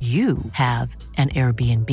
[0.00, 1.90] you have an Airbnb.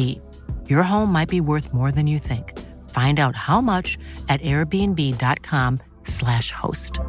[0.69, 2.51] Your home might be worth more than you think.
[2.89, 3.97] Find out how much
[4.27, 6.99] at airbnb.com/slash host.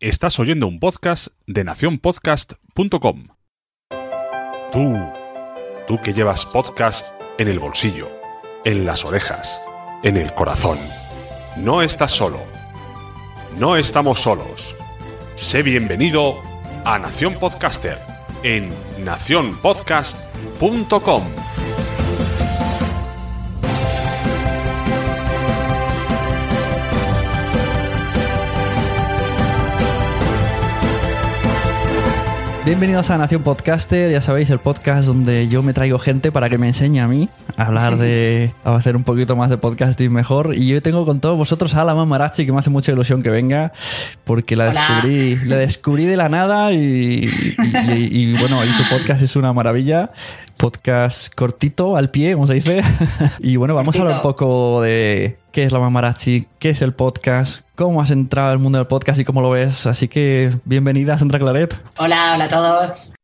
[0.00, 3.28] Estás oyendo un podcast de nacionpodcast.com.
[4.70, 4.94] Tú,
[5.88, 8.10] tú que llevas podcast en el bolsillo,
[8.66, 9.62] en las orejas,
[10.02, 10.78] en el corazón.
[11.56, 12.40] No estás solo.
[13.58, 14.76] No estamos solos.
[15.34, 16.42] Sé bienvenido
[16.86, 17.98] a Nación Podcaster
[18.44, 18.72] en
[19.04, 21.24] nacionpodcast.com.
[32.64, 36.58] Bienvenidos a Nación Podcaster, ya sabéis, el podcast donde yo me traigo gente para que
[36.58, 38.52] me enseñe a mí hablar de.
[38.64, 40.54] a hacer un poquito más de podcasting mejor.
[40.54, 43.30] Y yo tengo con todos vosotros a la Mamarachi, que me hace mucha ilusión que
[43.30, 43.72] venga,
[44.24, 49.22] porque la descubrí, la descubrí de la nada y, y- y, bueno, y su podcast
[49.22, 50.10] es una maravilla.
[50.58, 52.82] Podcast cortito, al pie, como se dice.
[53.40, 56.94] y bueno, vamos a hablar un poco de qué es la Mamarachi, qué es el
[56.94, 59.86] podcast, cómo has entrado al mundo del podcast y cómo lo ves.
[59.86, 61.78] Así que bienvenida, Sandra Claret.
[61.98, 63.14] Hola, hola a todos.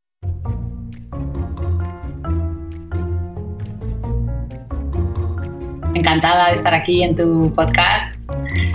[6.07, 8.17] Encantada de estar aquí en tu podcast.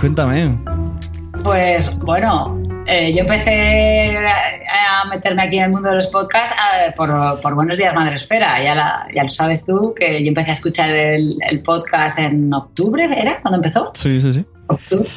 [0.00, 0.56] Cuéntame.
[1.44, 6.54] Pues bueno, eh, yo empecé a a meterme aquí en el mundo de los podcasts
[6.56, 7.10] eh, por,
[7.42, 8.62] por Buenos Días Madre Esfera.
[8.64, 12.52] Ya, la- ya lo sabes tú, que yo empecé a escuchar el, el podcast en
[12.54, 13.42] octubre, ¿era?
[13.42, 13.90] cuando empezó?
[13.92, 14.46] Sí, sí, sí.
[14.68, 15.10] octubre.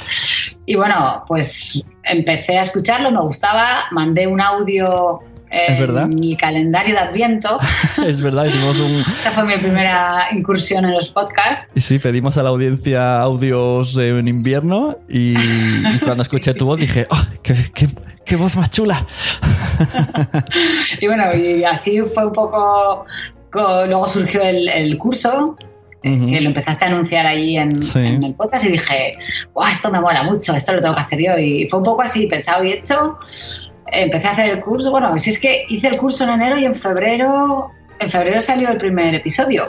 [0.65, 5.21] Y bueno, pues empecé a escucharlo, me gustaba, mandé un audio
[5.51, 6.07] ¿Es verdad?
[6.07, 7.59] mi calendario de Adviento.
[8.05, 9.01] Es verdad, hicimos un...
[9.01, 11.69] Esa fue mi primera incursión en los podcasts.
[11.75, 17.05] Sí, pedimos a la audiencia audios en invierno y, y cuando escuché tu voz dije,
[17.09, 17.87] ¡oh, qué, qué-
[18.25, 19.05] qué voz más chula!
[21.01, 23.05] Y bueno, y así fue un poco.
[23.49, 25.55] co- Luego surgió el, el curso,
[26.01, 27.99] que lo empezaste a anunciar ahí en, Sí.
[27.99, 29.13] en el podcast, y dije,
[29.53, 30.55] ¡Wow, esto me mola mucho!
[30.55, 31.37] Esto lo tengo que hacer yo.
[31.37, 33.17] Y fue un poco así, pensado y hecho.
[33.91, 34.91] Empecé a hacer el curso.
[34.91, 37.71] Bueno, si es que hice el curso en enero y en febrero.
[37.99, 39.67] En febrero salió el primer episodio.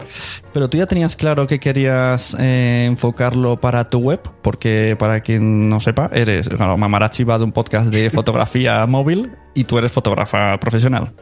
[0.54, 5.68] Pero tú ya tenías claro que querías eh, enfocarlo para tu web, porque para quien
[5.68, 9.92] no sepa, eres, bueno, Mamarachi va de un podcast de fotografía móvil y tú eres
[9.92, 11.12] fotógrafa profesional.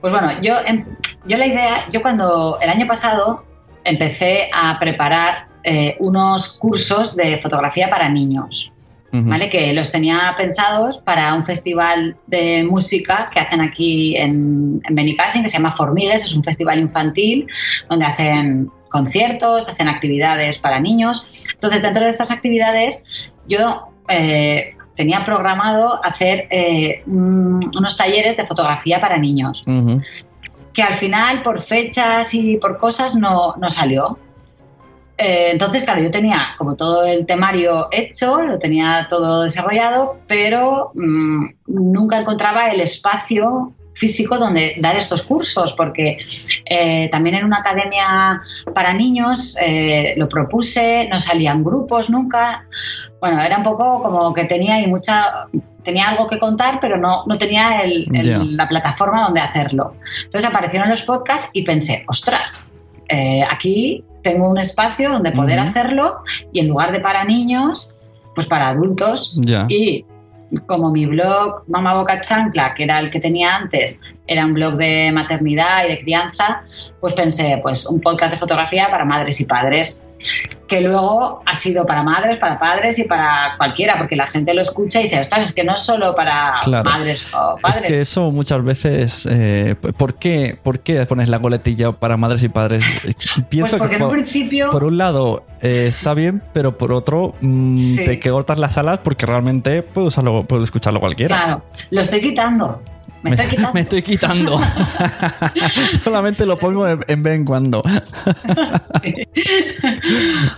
[0.00, 0.84] Pues bueno, yo, em-
[1.24, 3.44] yo la idea, yo cuando el año pasado
[3.84, 8.72] empecé a preparar eh, unos cursos de fotografía para niños.
[9.22, 9.48] ¿Vale?
[9.48, 15.42] Que los tenía pensados para un festival de música que hacen aquí en, en Benicassin,
[15.42, 17.46] que se llama Formigues, es un festival infantil
[17.88, 21.44] donde hacen conciertos, hacen actividades para niños.
[21.52, 23.04] Entonces, dentro de estas actividades,
[23.48, 29.64] yo eh, tenía programado hacer eh, unos talleres de fotografía para niños,
[30.72, 34.18] que al final, por fechas y por cosas, no, no salió.
[35.16, 40.90] Eh, entonces, claro, yo tenía como todo el temario hecho, lo tenía todo desarrollado, pero
[40.94, 46.18] mm, nunca encontraba el espacio físico donde dar estos cursos, porque
[46.64, 48.42] eh, también en una academia
[48.74, 52.66] para niños eh, lo propuse, no salían grupos nunca.
[53.20, 55.48] Bueno, era un poco como que tenía ahí mucha
[55.84, 59.94] tenía algo que contar, pero no, no tenía la plataforma donde hacerlo.
[60.24, 62.72] Entonces aparecieron los podcasts y pensé, ostras,
[63.08, 66.18] eh, aquí tengo un espacio donde poder hacerlo
[66.52, 67.90] y en lugar de para niños,
[68.34, 69.38] pues para adultos.
[69.68, 70.04] Y
[70.66, 74.76] como mi blog Mama Boca Chancla, que era el que tenía antes, era un blog
[74.76, 76.62] de maternidad y de crianza,
[77.00, 80.06] pues pensé, pues un podcast de fotografía para madres y padres,
[80.66, 84.62] que luego ha sido para madres, para padres y para cualquiera, porque la gente lo
[84.62, 87.82] escucha y dice, ostras, es que no es solo para madres o padres.
[87.82, 92.42] Es que eso muchas veces, eh, ¿por, qué, ¿por qué pones la goletilla para madres
[92.42, 92.84] y padres?
[93.48, 94.70] Pienso pues porque que principio...
[94.70, 99.00] Por un lado eh, está bien, pero por otro mm, te que cortas las alas
[99.02, 101.36] porque realmente puedo, usarlo, puedo escucharlo cualquiera.
[101.36, 102.80] Claro, lo estoy quitando.
[103.30, 103.72] Me, estoy quitando.
[103.72, 104.60] Me estoy quitando.
[106.04, 107.82] Solamente lo pongo en vez en cuando.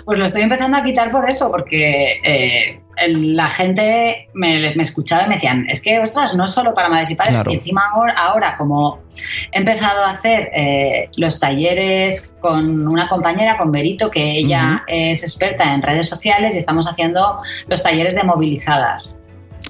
[0.05, 5.29] Pues lo estoy empezando a quitar por eso, porque eh, la gente me, escuchaba y
[5.29, 7.83] me decían, es que, ostras, no solo para madres y padres, y encima
[8.17, 9.01] ahora, como
[9.53, 15.23] he empezado a hacer eh, los talleres con una compañera, con Berito, que ella es
[15.23, 19.17] experta en redes sociales y estamos haciendo los talleres de movilizadas.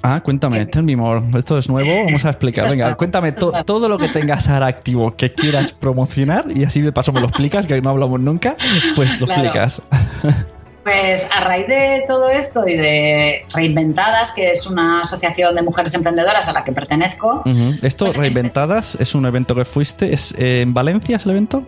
[0.03, 1.23] Ah, cuéntame, tell me more.
[1.37, 2.69] Esto es nuevo, vamos a explicar.
[2.71, 7.13] Venga, cuéntame todo lo que tengas ahora activo que quieras promocionar y así de paso
[7.13, 8.57] me lo explicas, que no hablamos nunca,
[8.95, 9.83] pues lo explicas.
[10.87, 15.93] Pues a raíz de todo esto y de Reinventadas, que es una asociación de mujeres
[15.97, 17.43] emprendedoras a la que pertenezco.
[17.83, 20.13] Esto, pues, Reinventadas, es un evento que fuiste.
[20.13, 21.67] ¿Es en Valencia es el evento?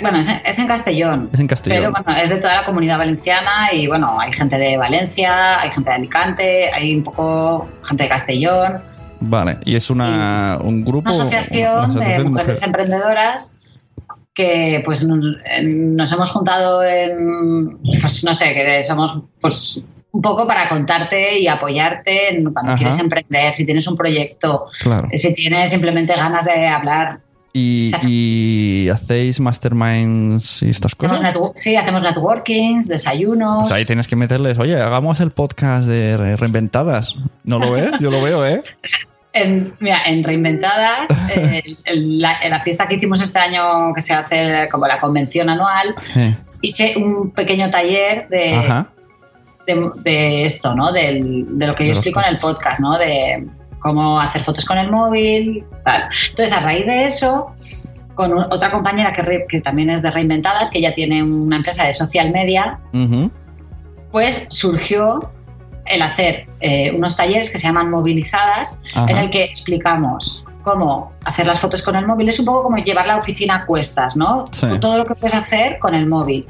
[0.00, 1.30] Bueno, es en, Castellón.
[1.32, 1.78] Es en Castellón.
[1.78, 5.70] Pero bueno, es de toda la comunidad valenciana y bueno, hay gente de Valencia, hay
[5.72, 8.82] gente de Alicante, hay un poco gente de Castellón.
[9.18, 11.10] Vale, y es una, un grupo.
[11.10, 13.58] Una asociación, de, mujeres, emprendedoras
[14.32, 20.68] que pues nos hemos juntado en, pues no sé, que somos pues un poco para
[20.68, 24.66] contarte y apoyarte cuando quieres emprender, si tienes un proyecto,
[25.12, 27.20] si tienes simplemente ganas de hablar
[27.56, 31.20] y, hacéis masterminds y estas cosas.
[31.54, 33.62] sí, hacemos networkings, desayunos.
[33.62, 37.14] Pues ahí tienes que meterles, oye, hagamos el podcast de Reinventadas.
[37.44, 37.98] ¿No lo ves?
[38.00, 38.62] Yo lo veo, ¿eh?
[39.36, 44.86] En, mira, en Reinventadas, en la, fiesta que hicimos este año, que se hace como
[44.86, 45.92] la convención anual,
[46.60, 48.84] hice un pequeño taller de,
[50.04, 50.92] de, esto, ¿no?
[50.92, 52.96] de lo que yo explico en el podcast, ¿no?
[52.96, 53.44] De
[53.84, 56.08] cómo hacer fotos con el móvil, tal.
[56.30, 57.54] Entonces, a raíz de eso,
[58.14, 62.30] con otra compañera que, también es de Reinventadas, que ya tiene una empresa de social
[62.30, 62.80] media,
[64.10, 65.30] pues surgió
[65.84, 71.46] el hacer eh, unos talleres que se llaman movilizadas, en el que explicamos cómo hacer
[71.46, 74.44] las fotos con el móvil es un poco como llevar la oficina a cuestas, ¿no?
[74.80, 76.46] Todo lo que puedes hacer con el móvil.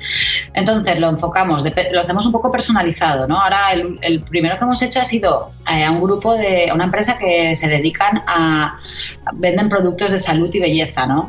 [0.52, 3.40] Entonces lo enfocamos, lo hacemos un poco personalizado, ¿no?
[3.40, 6.84] Ahora el, primero que hemos hecho ha sido eh, a un grupo de, a una
[6.84, 8.78] empresa que se dedican a,
[9.34, 11.28] venden productos de salud y belleza, ¿no?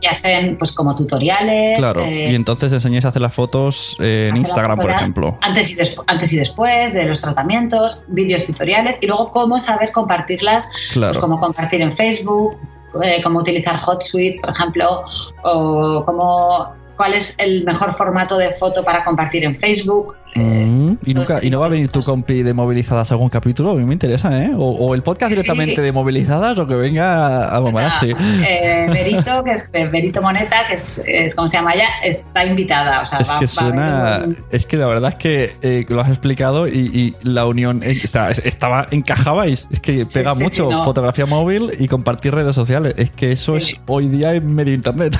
[0.00, 1.78] Y hacen pues como tutoriales.
[1.78, 5.38] Claro, eh, y entonces enseñáis a hacer las fotos en Instagram, por ejemplo.
[5.40, 10.68] Antes y, antes y después de los tratamientos, vídeos tutoriales y luego cómo saber compartirlas,
[10.68, 11.12] pues, claro.
[11.12, 12.56] pues cómo compartir en Facebook,
[13.02, 15.04] eh, cómo utilizar HotSuite, por ejemplo,
[15.44, 20.18] o cómo, cuál es el mejor formato de foto para compartir en Facebook.
[20.34, 23.72] Mm, ¿Y, nunca, ¿Y no va a venir tu compi de movilizadas algún capítulo?
[23.72, 24.52] A mí me interesa, ¿eh?
[24.56, 28.10] O, el podcast directamente de movilizadas o que venga a Bomarachi.
[28.46, 33.02] eh, Berito, que es Berito Moneta, que es, como se llama ella, está invitada.
[33.02, 34.24] O sea, es que suena.
[34.50, 38.00] Es que la verdad es que eh, lo has explicado y, la unión eh,
[38.44, 39.66] estaba, encajabais.
[39.70, 42.94] Es que pega mucho fotografía móvil y compartir redes sociales.
[42.96, 45.18] Es que eso es hoy día en medio internet.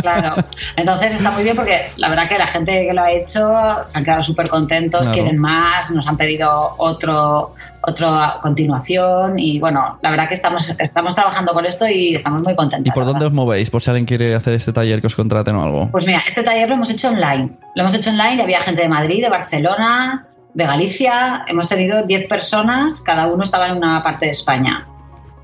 [0.00, 0.36] Claro.
[0.76, 3.52] Entonces está muy bien porque la verdad que la gente que lo ha hecho
[3.84, 9.58] se han quedado súper contentos, quieren más, nos han pedido otro, otro a continuación y
[9.60, 12.92] bueno, la verdad que estamos, estamos trabajando con esto y estamos muy contentos.
[12.92, 13.70] ¿Y por dónde os movéis?
[13.70, 15.88] Por si alguien quiere hacer este taller que os contraten o algo.
[15.90, 17.50] Pues mira, este taller lo hemos hecho online.
[17.74, 22.04] Lo hemos hecho online y había gente de Madrid, de Barcelona, de Galicia hemos tenido
[22.04, 24.86] 10 personas, cada uno estaba en una parte de España.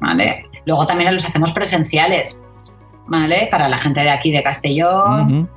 [0.00, 0.47] ¿Vale?
[0.64, 2.42] Luego también los hacemos presenciales,
[3.07, 3.49] ¿vale?
[3.50, 5.50] Para la gente de aquí de Castellón.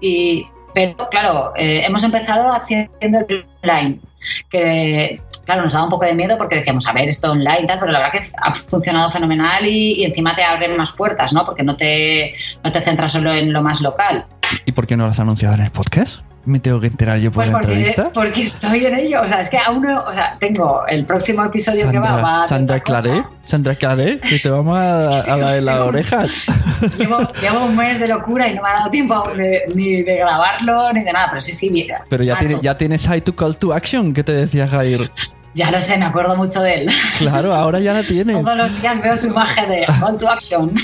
[0.00, 4.00] Y, pero claro, eh, hemos empezado haciendo el online,
[4.48, 7.66] que claro, nos daba un poco de miedo porque decíamos, a ver, esto online y
[7.66, 11.32] tal, pero la verdad que ha funcionado fenomenal y, y encima te abren más puertas,
[11.32, 11.44] ¿no?
[11.44, 14.26] Porque no te, no te centras solo en lo más local.
[14.64, 16.22] ¿Y por qué no lo has anunciado en el podcast?
[16.46, 18.10] ¿Me tengo que enterar yo por Pues la porque, entrevista?
[18.14, 21.44] porque estoy en ello, o sea, es que aún no, o sea, tengo el próximo
[21.44, 22.80] episodio que va, va de Sandra.
[22.80, 26.32] Claré, Sandra Claré, que te vamos a, a la de las orejas.
[26.98, 30.16] Llevo, llevo un mes de locura y no me ha dado tiempo de- ni de
[30.16, 32.02] grabarlo ni de nada, pero sí, sí, mira.
[32.08, 32.62] Pero ya, Ah, tiene, no.
[32.62, 35.10] ya tienes ahí tu call to action que te decía Jair.
[35.52, 36.90] Ya lo sé, me acuerdo mucho de él.
[37.18, 38.40] Claro, ahora ya la tienes.
[38.42, 40.72] Todos los días veo su imagen de Call to Action.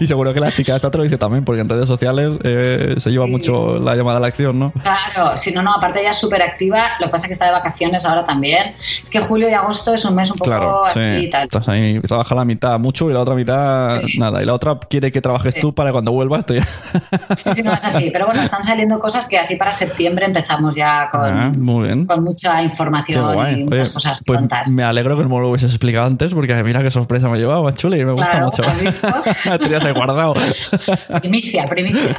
[0.00, 2.94] Y seguro que la chica esta te lo dice también, porque en redes sociales eh,
[2.98, 4.72] se lleva mucho la llamada a la acción, ¿no?
[4.82, 6.78] Claro, si no, no, aparte ella es súper activa.
[7.00, 8.74] Lo que pasa es que está de vacaciones ahora también.
[9.02, 11.24] Es que julio y agosto es un mes un poco Claro, así sí.
[11.26, 11.44] y tal.
[11.44, 14.18] Estás ahí, trabaja la mitad mucho y la otra mitad Sí.
[14.18, 14.42] nada.
[14.42, 15.60] Y la otra quiere que trabajes Sí.
[15.60, 16.60] tú para cuando vuelvas te...
[17.36, 18.10] Sí, sí, no es así.
[18.12, 22.06] Pero bueno, están saliendo cosas que así para septiembre empezamos ya con, Ah, muy bien.
[22.06, 23.60] con mucha Información guay.
[23.60, 24.68] y muchas Oye, cosas que pues contar.
[24.68, 27.72] me alegro que no me lo hubieses explicado antes, porque mira qué sorpresa me llevaba,
[27.72, 28.62] chuli, y me gusta mucho.
[28.66, 29.60] ¿has?
[29.60, 30.34] Tenías ahí guardado.
[31.20, 32.16] Primicia, primicia.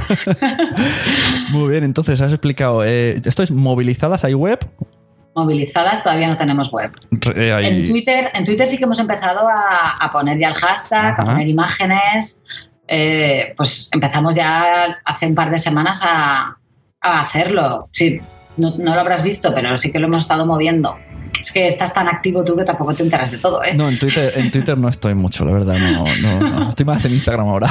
[1.51, 2.83] Muy bien, entonces has explicado.
[2.85, 4.59] eh, esto es movilizadas, hay web.
[5.35, 6.91] Movilizadas todavía no tenemos web.
[7.35, 11.13] eh, En Twitter, en Twitter sí que hemos empezado a, a poner ya el hashtag,
[11.13, 11.21] Ajá.
[11.21, 12.43] a poner imágenes.
[12.87, 16.55] Eh, pues empezamos ya hace un par de semanas a,
[17.01, 17.89] a hacerlo.
[17.91, 18.19] Sí,
[18.57, 20.95] no, no lo habrás visto, pero sí que lo hemos estado moviendo.
[21.41, 23.73] Es que estás tan activo tú que tampoco te enteras de todo, ¿eh?
[23.75, 25.77] No, en Twitter, en Twitter no estoy mucho, la verdad.
[25.77, 26.69] No, no, no.
[26.69, 27.67] Estoy más en Instagram ahora.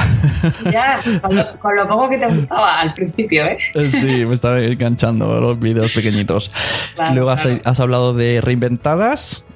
[0.71, 3.57] Ya, con lo, con lo poco que te gustaba al principio, ¿eh?
[3.89, 6.51] Sí, me están enganchando los vídeos pequeñitos.
[6.93, 7.61] Claro, Luego has, claro.
[7.65, 9.47] has hablado de reinventadas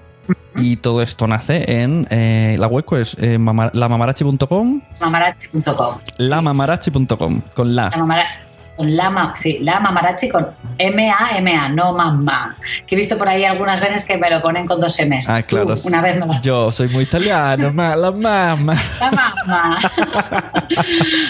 [0.55, 5.97] y todo esto nace en eh, la web es eh, mama- lamamarachi.com, Mamarachi.com.
[6.17, 7.89] lamamarachi.com, con la.
[7.91, 8.46] La mamara-
[8.77, 12.55] con la, ma- sí, la mamarachi con M-A-M-A, no mamá.
[12.85, 15.27] Que he visto por ahí algunas veces que me lo ponen con dos M's.
[15.27, 15.73] Ah, claro.
[15.73, 18.75] Tú, una vez lo Yo soy muy italiano, ma, la mamá.
[18.99, 19.79] La mamá.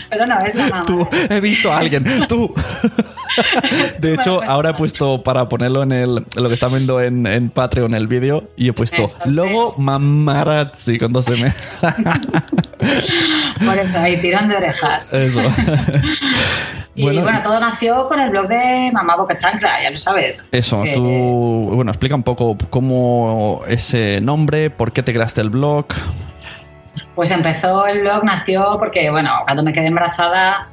[0.09, 0.85] Pero no, es la mamá.
[0.85, 2.53] Tú, he visto a alguien, tú.
[3.99, 7.49] De hecho, ahora he puesto para ponerlo en el lo que están viendo en, en
[7.49, 11.53] Patreon el vídeo y he puesto Eso, logo mamarazzi con dos M.
[13.65, 15.13] Por eso, ahí tirón de orejas.
[15.13, 15.41] Eso.
[16.97, 20.49] Y bueno, todo nació con el blog de Mamá Boca Chancla, ya lo sabes.
[20.51, 25.51] Eso, Que- tú, bueno, explica un poco cómo ese nombre, por qué te creaste el
[25.51, 25.85] blog.
[27.13, 30.69] Pues empezó el blog, nació porque, bueno, cuando me quedé embarazada,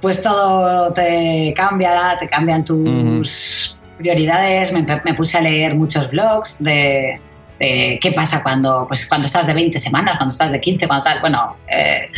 [0.00, 4.72] pues todo te cambia, te cambian tus prioridades.
[4.72, 7.20] Me, puse a leer muchos blogs de,
[7.58, 11.02] de qué pasa cuando, pues, cuando estás de 20 semanas, cuando estás de 15, cuando
[11.02, 11.20] tal.
[11.20, 12.08] Bueno, eh,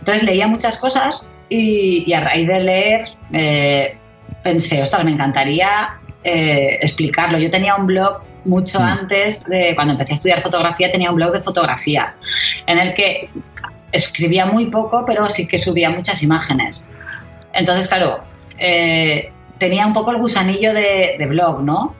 [0.00, 3.96] entonces leía muchas cosas y, y a raíz de leer eh,
[4.42, 7.38] pensé, ostras, me encantaría eh, explicarlo.
[7.38, 8.82] Yo tenía un blog mucho Mm.
[8.82, 12.14] antes de cuando empecé a estudiar fotografía, tenía un blog de fotografía
[12.66, 13.28] en el que
[13.92, 16.86] escribía muy poco, pero sí que subía muchas imágenes.
[17.52, 18.20] Entonces, claro,
[18.58, 21.94] eh, tenía un poco el gusanillo de, de blog, ¿no?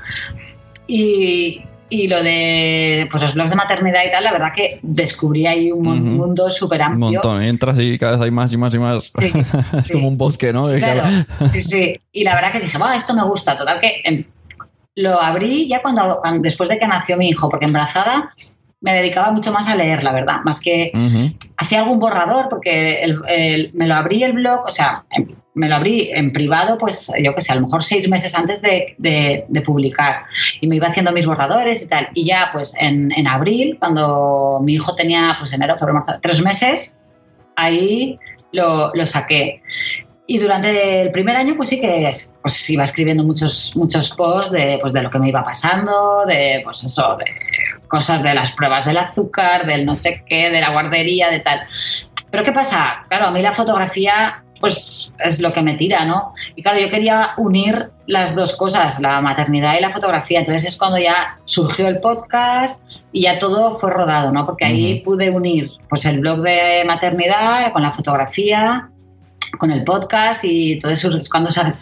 [0.87, 5.47] Y, y lo de pues los blogs de maternidad y tal, la verdad que descubrí
[5.47, 5.83] ahí un
[6.17, 7.11] mundo súper Un amplio.
[7.23, 7.43] montón.
[7.43, 9.05] Entras y cada vez hay más y más y más.
[9.13, 9.33] Sí,
[9.79, 9.93] es sí.
[9.95, 10.69] como un bosque, ¿no?
[10.73, 11.05] Claro,
[11.53, 12.01] sí, sí.
[12.13, 13.57] Y la verdad que dije, va, esto me gusta.
[13.57, 14.25] Total que em,
[14.97, 18.33] lo abrí ya cuando, después de que nació mi hijo, porque embarazada
[18.81, 20.93] me dedicaba mucho más a leer, la verdad, más que
[21.57, 25.69] hacía algún borrador porque el- el- me lo abrí el blog, o sea, em- me
[25.69, 28.95] lo abrí en privado, pues yo qué sé, a lo mejor seis meses antes de,
[28.99, 30.25] de- de publicar
[30.61, 32.09] y me iba haciendo mis borradores y tal.
[32.15, 36.43] Y ya pues en, en abril, cuando mi hijo tenía pues enero, febrero, marzo, tres
[36.43, 36.99] meses,
[37.57, 38.19] ahí
[38.53, 39.63] lo, lo saqué.
[40.31, 44.53] Y durante el primer año, pues sí que es- pues iba escribiendo muchos, muchos posts
[44.53, 47.25] de, pues, de lo que me iba pasando, de pues eso, de
[47.89, 51.61] cosas de las pruebas del azúcar, del no sé qué, de la guardería, de tal.
[52.31, 53.07] Pero ¿qué pasa?
[53.09, 56.35] Claro, a mí la fotografía pues es lo que me tira, ¿no?
[56.57, 60.39] Y claro, yo quería unir las dos cosas, la maternidad y la fotografía.
[60.39, 64.47] Entonces es cuando ya surgió el podcast y ya todo fue rodado, ¿no?
[64.47, 68.91] Porque ahí pude unir pues el blog de maternidad con la fotografía,
[69.59, 71.75] con el podcast y todo eso es cuando, sal-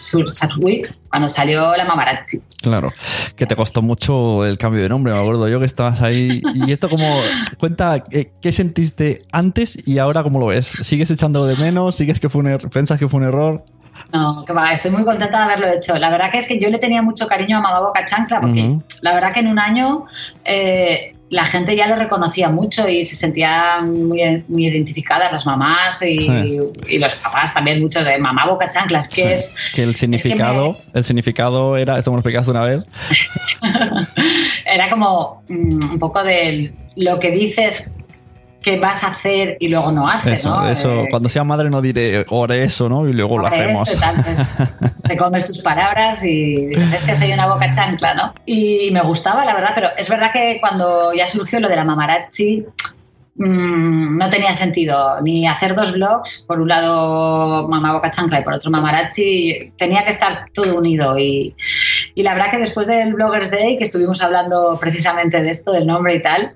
[1.11, 2.41] cuando salió la mamarazzi.
[2.63, 2.93] Claro,
[3.37, 6.43] que te costó mucho el cambio de nombre, me acuerdo yo que estabas ahí.
[6.55, 7.21] Y esto como,
[7.59, 10.73] cuenta, eh, ¿qué sentiste antes y ahora cómo lo ves?
[10.83, 11.97] ¿Sigues echándolo de menos?
[11.97, 13.65] ¿Sigues que fue un er- ¿Piensas que fue un error?
[14.13, 15.99] No, que va, estoy muy contenta de haberlo hecho.
[15.99, 18.79] La verdad que es que yo le tenía mucho cariño a Mamá Boca Chancla porque
[19.03, 20.05] la verdad que en un año
[20.45, 26.01] eh, la gente ya lo reconocía mucho y se sentía muy, muy identificadas las mamás
[26.03, 26.59] y, Sí.
[26.89, 29.23] y los papás también mucho de Mamá Boca Chanclas, que Sí.
[29.33, 32.83] es que el significado, el significado era, esto me lo explicaste una vez.
[34.67, 37.97] era como mm, un poco de lo que dices
[38.67, 40.69] que vas a hacer y luego no haces, Eso, ¿no?
[40.69, 43.09] eso, Eh, cuando sea madre no diré ore eso, ¿no?
[43.09, 43.89] Y luego lo hacemos.
[43.89, 44.59] esto y tal, pues,
[45.05, 48.35] te comes tus palabras y dices, es que soy una boca chancla, ¿no?
[48.45, 51.85] Y me gustaba, la verdad, pero es verdad que cuando ya surgió lo de la
[51.85, 52.65] mamarachi,
[53.37, 58.43] mm, no tenía sentido ni hacer dos blogs, por un lado mamá boca chancla y
[58.43, 61.55] por otro mamarachi, tenía que estar todo unido y,
[62.17, 65.87] y la verdad que después del Bloggers Day, que estuvimos hablando precisamente de esto, del
[65.87, 66.53] nombre y tal.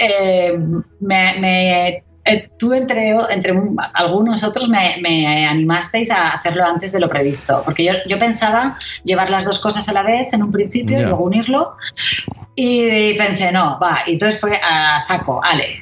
[0.00, 0.58] Eh,
[1.00, 3.54] me, me- eh, tú entre, entre
[3.94, 8.76] algunos otros me, me animasteis a hacerlo antes de lo previsto, porque yo, yo pensaba
[9.04, 11.06] llevar las dos cosas a la vez en un principio y Ya.
[11.08, 11.72] luego unirlo
[12.54, 15.76] y pensé, no, va, y entonces fue a saco, ale.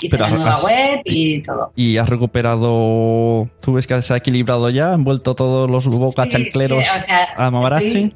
[0.00, 1.72] Hice Pero la nueva has- web y todo.
[1.74, 3.48] Y has recuperado.
[3.60, 4.92] ¿Tú ves que se ha equilibrado ya?
[4.92, 7.86] ¿Han vuelto todos los boca Sí, chancleros sí, o sea, a Mamarazzi?
[8.04, 8.10] estoy-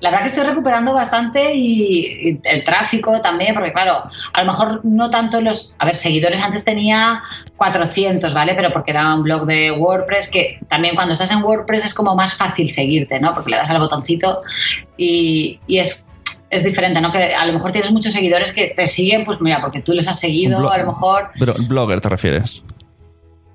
[0.00, 4.46] La verdad que estoy recuperando bastante y, y el tráfico también, porque claro, a lo
[4.52, 5.74] mejor no tanto los...
[5.78, 7.22] A ver, seguidores antes tenía
[7.56, 8.54] 400, ¿vale?
[8.54, 12.14] Pero porque era un blog de WordPress que también cuando estás en WordPress es como
[12.14, 13.32] más fácil seguirte, ¿no?
[13.34, 14.42] Porque le das al botoncito
[14.96, 16.10] y, y es...
[16.50, 17.10] Es diferente, ¿no?
[17.10, 20.06] Que a lo mejor tienes muchos seguidores que te siguen, pues mira, porque tú les
[20.06, 21.30] has seguido, a lo mejor.
[21.36, 22.62] Pero el blogger te refieres.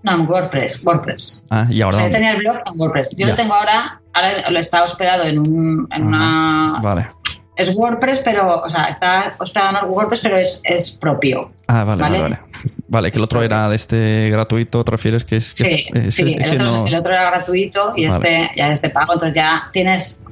[0.03, 1.45] No, en WordPress, WordPress.
[1.50, 1.98] Ah, y O ahora.
[1.98, 3.12] sea, yo tenía el blog en WordPress.
[3.15, 3.27] Yo Ya.
[3.27, 7.08] lo tengo ahora, ahora lo está hospedado en, un, en una Vale.
[7.56, 11.51] es WordPress, pero, o sea, está hospedado en WordPress, pero es, es propio.
[11.68, 12.36] Ah, vale, vale, ¿Vale?
[12.36, 12.50] vale.
[12.88, 15.24] Vale, que el otro era de este gratuito, ¿te refieres?
[15.24, 18.08] Que es que, Sí, es- sí, es el, otro, no- el otro era gratuito y
[18.08, 18.18] Vale.
[18.36, 20.25] este ya es de pago, entonces ya tienes,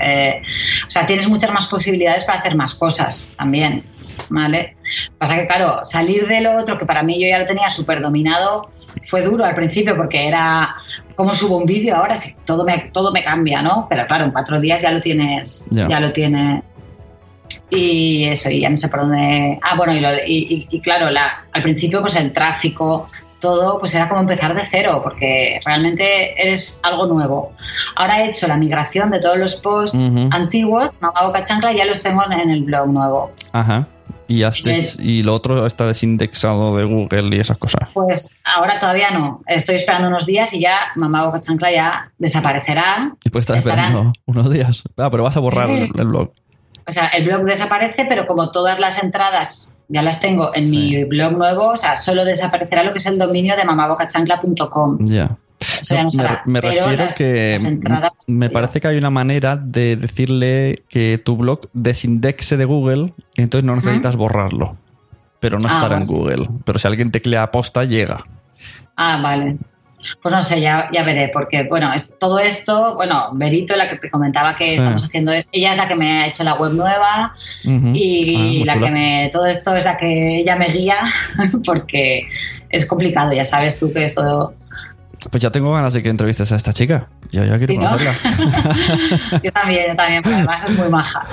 [0.00, 0.42] eh,
[0.86, 3.82] o sea, tienes muchas más posibilidades para hacer más cosas también,
[4.28, 4.76] ¿vale?
[5.18, 8.00] Pasa que, claro, salir de lo otro, que para mí yo ya lo tenía súper
[8.02, 8.70] dominado,
[9.04, 10.74] fue duro al principio porque era,
[11.14, 12.16] ¿cómo subo un vídeo ahora?
[12.16, 13.86] Si todo me, todo me cambia, ¿no?
[13.88, 15.88] Pero claro, en cuatro días ya lo tienes, Ya.
[15.88, 16.62] ya lo tienes
[17.70, 19.58] y eso, y ya no sé por dónde.
[19.62, 23.08] Ah, bueno, y, lo- y- y- y claro, la, al principio, pues el tráfico,
[23.40, 27.52] todo, pues era como empezar de cero, porque realmente eres algo nuevo.
[27.96, 29.98] Ahora he hecho la migración de todos los posts
[30.30, 33.32] antiguos, Mamá Boca Chancla, ya los tengo en, en el blog nuevo.
[33.52, 33.88] Ajá.
[34.40, 37.88] Y, des- y lo otro está desindexado de Google y esas cosas.
[37.92, 39.42] Pues ahora todavía no.
[39.46, 43.14] Estoy esperando unos días y ya Mamá Boca Chancla ya desaparecerá.
[43.24, 44.82] Y estar Estarán- esperando unos días.
[44.96, 46.32] Ah, pero vas a borrar el, el blog.
[46.84, 50.76] O sea, el blog desaparece, pero como todas las entradas ya las tengo en Sí.
[50.76, 54.98] mi blog nuevo, o sea, solo desaparecerá lo que es el dominio de mamabocachancla.com.
[55.06, 55.36] Ya.
[55.90, 56.42] No me, estará.
[56.46, 60.82] me Pero refiero las- que las entradas- me parece que hay una manera de decirle
[60.88, 64.76] que tu blog desindexe de Google entonces no necesitas borrarlo.
[65.40, 66.06] Pero no Ah, estará en.
[66.06, 66.48] Google.
[66.64, 68.22] Pero si alguien teclea aposta, llega.
[68.96, 69.56] Ah, vale.
[70.20, 73.96] Pues no sé, ya, ya veré, porque bueno, es, todo esto, bueno, Berito, la que
[73.98, 74.74] te comentaba que Sí.
[74.74, 78.74] estamos haciendo, ella es la que me ha hecho la web nueva y Ah, la
[78.74, 78.86] chula.
[78.86, 80.96] que me, todo esto es la que ella me guía,
[81.64, 82.26] porque
[82.68, 84.54] es complicado, ya sabes tú que es todo,
[85.30, 87.08] Pues ya tengo ganas de que entrevistes a esta chica.
[87.30, 87.84] Yo ya quiero Sí, ¿no?
[87.86, 88.14] conocerla.
[89.42, 91.26] yo también, yo también, pero además es muy maja.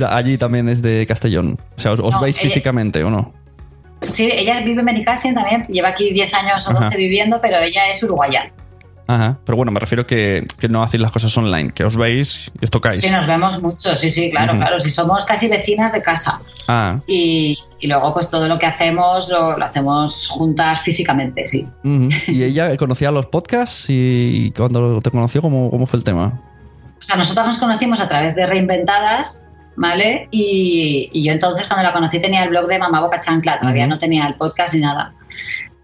[0.10, 1.58] Allí también es de Castellón.
[1.76, 3.32] O sea, ¿os, os No, veis ella- físicamente o no?
[4.02, 6.96] Sí, ella vive en Benicassim también, lleva aquí 10 años o 12 Ajá.
[6.96, 8.52] viviendo, pero ella es uruguaya.
[9.08, 9.38] Ajá.
[9.44, 12.64] Pero bueno, me refiero que, que no hacéis las cosas online, que os veis y
[12.64, 13.00] os tocáis.
[13.00, 16.40] Sí, nos vemos mucho, sí, sí, claro, claro, si somos casi vecinas de casa.
[16.68, 21.66] Ah, Y, y luego pues todo lo que hacemos lo, lo hacemos juntas físicamente, sí.
[22.28, 23.86] ¿Y ella conocía los podcasts?
[23.88, 26.38] ¿Y cuando te conoció, cómo, cómo fue el tema?
[27.00, 30.28] O sea, nosotros nos conocimos a través de Reinventadas, ¿vale?
[30.30, 33.86] Y, y yo entonces cuando la conocí tenía el blog de Mamá Boca Chancla, todavía
[33.86, 35.14] no tenía el podcast ni nada.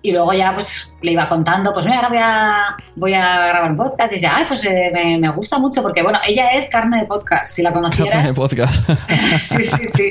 [0.06, 3.70] Y luego ya pues le iba contando, pues mira, ahora voy a, voy a grabar
[3.70, 6.68] un podcast y dice, ay, pues eh, me, me gusta mucho porque, bueno, ella es
[6.68, 8.36] carne de podcast, si la conocieras.
[8.36, 8.86] podcast.
[9.42, 10.10] sí, sí, sí,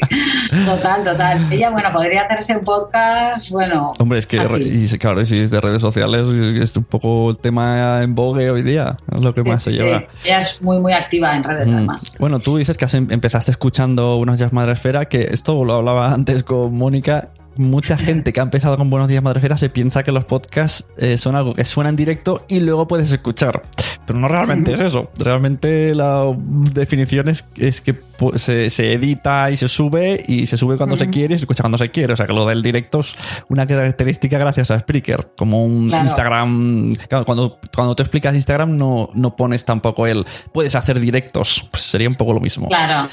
[0.66, 1.46] total, total.
[1.54, 3.94] Ella, bueno, podría hacerse un podcast, bueno.
[4.00, 8.02] Hombre, es que, y claro, si es de redes sociales, es un poco el tema
[8.02, 8.98] en vogue hoy día.
[9.16, 9.84] Es lo que Sí, más sí, se sí.
[9.84, 10.04] lleva.
[10.24, 11.76] Ella es muy, muy activa en redes, Mm.
[11.76, 12.16] además.
[12.18, 16.12] Bueno, tú dices que has em- empezaste escuchando Buenos Días Madresfera, que esto lo hablaba
[16.14, 17.30] antes con Mónica.
[17.56, 21.18] Mucha gente que ha empezado con Buenos Días Madresfera se piensa que los podcasts eh,
[21.18, 23.62] son algo que suena en directo y luego puedes escuchar.
[24.08, 25.12] pero no realmente es eso.
[25.18, 26.26] Realmente la
[26.74, 27.96] definición es, es que
[28.38, 31.62] se, se edita y se sube y se sube cuando se quiere y se escucha
[31.64, 32.14] cuando se quiere.
[32.14, 33.16] O sea que lo del directo es
[33.50, 35.30] una característica gracias a Spreaker.
[35.38, 36.06] Como un Claro.
[36.06, 36.94] Instagram.
[37.08, 41.68] Claro, cuando, cuando tú explicas Instagram no, no pones tampoco el puedes hacer directos.
[41.72, 42.68] Pues sería un poco lo mismo.
[42.68, 43.08] Claro,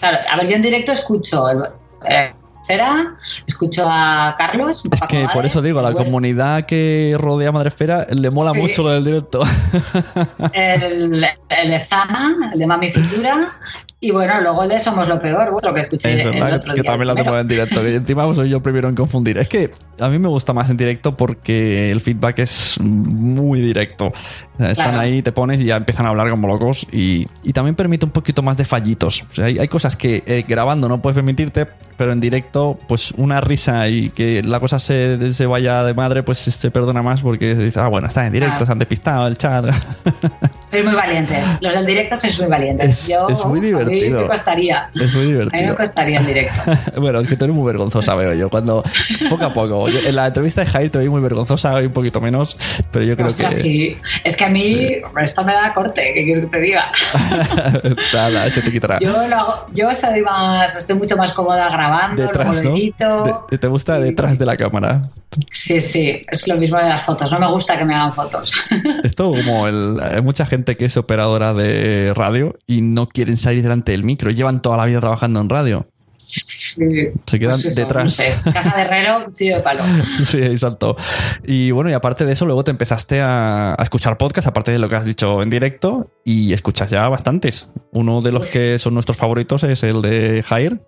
[0.00, 0.18] claro.
[0.30, 1.62] A ver, yo en directo escucho el,
[2.08, 2.32] eh,
[2.66, 4.82] Cera, escucho a Carlos.
[4.90, 8.60] Es que por Madre, eso digo, la pues, comunidad que rodea Madresfera le mola Sí.
[8.62, 9.42] mucho lo del directo.
[10.52, 13.58] El, el de Zana, el de Mami Futura.
[14.00, 16.74] Y bueno, luego el de Somos lo Peor, vuestro que escuché Es el verdad otro
[16.74, 16.90] que día.
[16.90, 17.80] también lo hacemos en directo.
[17.82, 19.38] Que encima soy yo primero en confundir.
[19.38, 24.12] Es que a mí me gusta más en directo porque el feedback es muy directo.
[24.54, 25.00] O sea, están Claro.
[25.00, 26.86] ahí, te pones y ya empiezan a hablar como locos.
[26.92, 29.22] Y, y también permite un poquito más de fallitos.
[29.30, 33.12] O sea, hay, hay cosas que eh, grabando no puedes permitirte, pero en directo, pues
[33.16, 37.22] una risa y que la cosa se, se vaya de madre, pues se perdona más
[37.22, 38.66] porque se dice, ah, bueno, está en directo, Claro.
[38.66, 39.64] se han despistado el chat.
[40.70, 41.58] Sois muy valientes.
[41.62, 42.90] Los del directo sois muy valientes.
[42.90, 44.22] Es- Yo, es muy A mí divertido.
[44.22, 44.90] me costaría.
[44.94, 45.76] es muy A mí me divertido.
[45.76, 46.60] costaría en directo.
[47.00, 48.48] Bueno, es que tú eres muy vergonzosa, veo yo.
[48.50, 48.82] Cuando
[49.30, 49.88] poco a poco.
[49.88, 52.56] Yo- en la entrevista de Jair te vi muy vergonzosa, hoy un poquito menos,
[52.90, 53.60] pero yo creo Ostras, que.
[53.62, 53.96] sí.
[54.24, 54.88] Es que a mí
[55.20, 56.90] esto me da corte, ¿qué quieres que te diga?
[58.12, 58.98] Nada, eso te quitará.
[59.00, 62.74] Yo lo hago, yo soy más, estoy mucho más cómoda grabando, Detrás, ¿no?
[62.74, 65.02] De- te gusta detrás de la cámara.
[65.50, 67.30] Sí, sí, es lo mismo de las fotos.
[67.32, 68.54] No me gusta que me hagan fotos.
[69.02, 73.62] Esto como el, hay mucha gente que es operadora de radio y no quieren salir
[73.62, 74.30] delante del micro.
[74.30, 75.86] Llevan toda la vida trabajando en radio.
[76.26, 77.08] Sí.
[77.26, 78.04] Se quedan Pues eso, detrás.
[78.04, 79.82] no sé, Casa de herrero, cuchillo de palo.
[80.24, 80.96] Sí, exacto.
[81.44, 84.78] Y bueno, y aparte de eso, luego te empezaste a, a escuchar podcast, aparte de
[84.78, 87.68] lo que has dicho en directo, y escuchas ya bastantes.
[87.92, 90.80] Uno de los que son nuestros favoritos es el de Jair.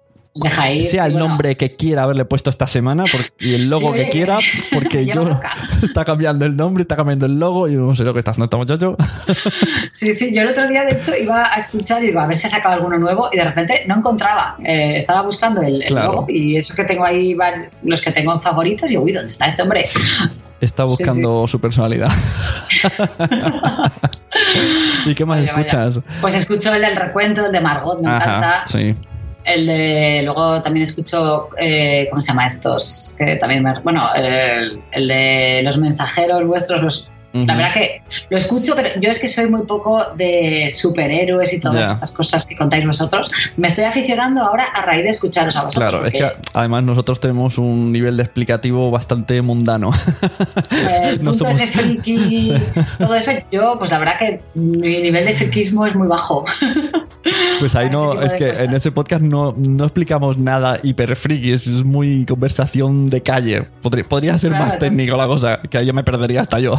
[0.42, 0.84] Deja ir.
[0.84, 3.04] sea el bueno, nombre que quiera haberle puesto esta semana
[3.40, 4.38] y el logo Sí, que quiera,
[4.72, 5.52] porque yo loca.
[5.82, 8.32] está cambiando el nombre, está cambiando el logo y yo no sé lo que está
[8.32, 8.96] haciendo este muchacho.
[9.92, 12.36] Sí, sí, yo el otro día de hecho iba a escuchar y digo, a ver
[12.36, 14.56] si ha sacado alguno nuevo y de repente no encontraba.
[14.62, 16.12] Eh, estaba buscando el, el Claro.
[16.12, 19.30] logo y eso que tengo ahí van los que tengo en favoritos y uy, ¿dónde
[19.30, 19.84] está este hombre?
[20.60, 22.10] Está Sí, buscando su personalidad.
[25.06, 25.66] ¿Y qué más Vaya, vaya.
[25.66, 26.00] escuchas?
[26.20, 28.62] Pues escucho el del recuento, el de Margot, me encanta.
[28.66, 28.94] sí.
[29.46, 33.14] El de, luego también escucho, eh, ¿cómo se llama estos?
[33.16, 37.08] Que también me- bueno, el, el de los mensajeros vuestros, los,
[37.44, 37.62] la Ujú.
[37.62, 41.80] verdad que lo escucho, pero yo es que soy muy poco de superhéroes y todas
[41.80, 41.92] Ya.
[41.92, 43.30] estas cosas que contáis vosotros.
[43.56, 45.90] Me estoy aficionando ahora a raíz de escucharos a vosotros.
[45.90, 49.90] Claro, es que porque, además nosotros tenemos un nivel de explicativo bastante mundano.
[50.70, 52.52] eh, el no punto somos- ese friki,
[52.98, 56.44] todo eso, yo, pues la verdad que mi nivel de friquismo es muy bajo.
[57.58, 58.64] Pues ahí no, este es que cosas.
[58.64, 63.62] en ese podcast no, no explicamos nada hiper friki, es, muy conversación de calle.
[63.82, 64.78] Podría, podría ser Claro, más no.
[64.78, 66.78] técnico la cosa, que ahí ya me perdería hasta yo.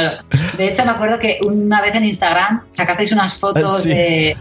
[0.00, 0.22] Claro.
[0.56, 3.90] De hecho, me acuerdo que una vez en Instagram sacasteis unas fotos Sí.
[3.90, 4.36] de.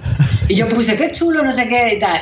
[0.48, 2.20] Y yo puse, qué chulo, no sé qué y tal.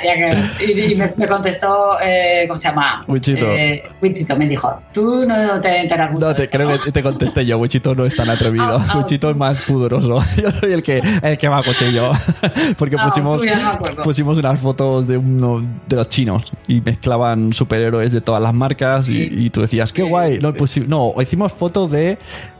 [0.65, 3.03] Y, me, me contestó, eh, ¿cómo se llama?
[3.07, 3.45] Wichito.
[3.45, 6.27] Eh, Wichito me dijo, tú no te enteras mucho.
[6.27, 6.79] No, te creo ¿no?".
[6.79, 7.57] que te contesté yo.
[7.57, 8.77] Wichito no es tan atrevido.
[8.79, 10.23] Ah, Wichito es más pudoroso.
[10.41, 12.11] Yo soy el que, el que cuchillo.
[12.77, 18.11] Porque Ah, pusimos, no pusimos unas fotos de uno de los chinos y mezclaban superhéroes
[18.13, 20.39] de todas las marcas y, y tú decías, qué guay.
[20.39, 20.53] No,
[20.87, 22.17] no, hicimos fotos de,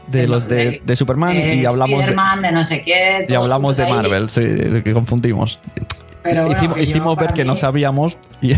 [0.08, 2.12] de los de, de Superman de y hablamos de,
[2.42, 3.24] de no sé qué.
[3.28, 3.86] y hablamos de.
[3.86, 4.40] Marvel, sí,
[4.84, 5.60] que confundimos.
[6.22, 8.52] Pero bueno, hicimos hicimos ver que no sabíamos y,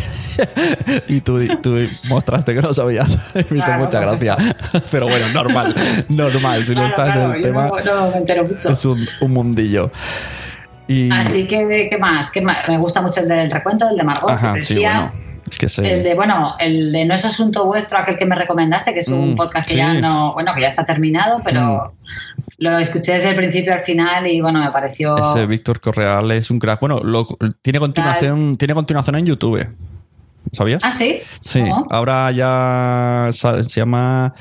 [1.09, 3.18] y tú, tú mostraste que no sabías.
[3.35, 4.54] Me hizo Claro, mucha pues gracia.
[4.92, 5.74] Pero bueno, normal,
[6.09, 6.64] normal.
[6.64, 8.70] Si no estás claro, en el tema, No, no me entero mucho.
[8.70, 9.90] es un, un mundillo.
[10.87, 12.30] Y, Así que, ¿qué más?
[12.30, 12.56] ¿Qué más?
[12.68, 15.11] Me gusta mucho el del recuento, el de Margot, ajá, que sí, decía.
[15.11, 15.36] bueno.
[15.48, 15.85] Es que sí.
[15.85, 19.09] El de, bueno, el de No es asunto vuestro, aquel que me recomendaste, que es
[19.09, 19.78] un Mm, podcast que sí.
[19.78, 21.94] ya no, bueno, que ya está terminado, pero
[22.59, 25.14] lo escuché desde el principio al final y bueno, me pareció.
[25.16, 26.80] Ese Víctor Correal es un crack.
[26.80, 27.26] Bueno, lo-
[27.62, 29.68] tiene continuación, tiene continuación en YouTube.
[30.52, 30.80] ¿Sabías?
[30.85, 31.18] Ah, sí.
[31.40, 31.87] Sí, ¿Cómo?
[31.90, 34.32] ahora ya se llama.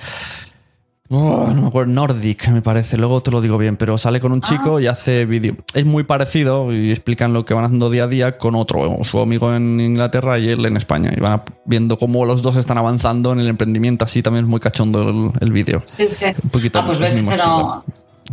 [1.09, 2.97] Oh, no me acuerdo, Nordic, me parece.
[2.97, 4.47] Luego te lo digo bien, pero sale con un Ah.
[4.47, 5.55] chico y hace vídeo.
[5.75, 9.19] Es muy parecido y explican lo que van haciendo día a día con otro, su
[9.19, 11.11] amigo en Inglaterra y él en España.
[11.15, 14.03] Y van viendo cómo los dos están avanzando en el emprendimiento.
[14.05, 15.83] Así también es muy cachondo el, el vídeo.
[15.85, 16.25] Sí, sí.
[16.43, 17.83] Un poquito ah, pues ves, ese no, no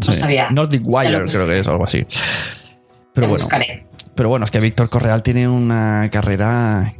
[0.00, 0.14] Sí.
[0.14, 0.48] sabía.
[0.50, 2.06] Nordic Wire, creo que es algo así.
[3.12, 3.44] Pero bueno.
[3.44, 3.86] buscaré.
[4.14, 6.90] Pero bueno, es que Víctor Correal tiene una carrera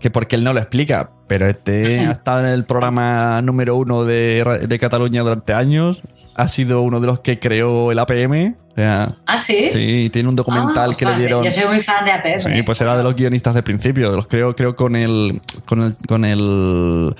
[0.00, 4.04] que porque él no lo explica, Pero este ha estado en el programa número uno
[4.04, 6.02] de, de Cataluña durante años.
[6.34, 8.56] Ha sido uno de los que creó el APM.
[8.70, 9.68] O sea, ¿Ah, sí?
[9.70, 11.44] sí, tiene un documental Ah, que le dieron.
[11.44, 12.38] Yo soy muy fan de APM.
[12.38, 14.10] Sí, pues era de los guionistas de principio.
[14.12, 17.14] Los creo, creo con el, con el, con el,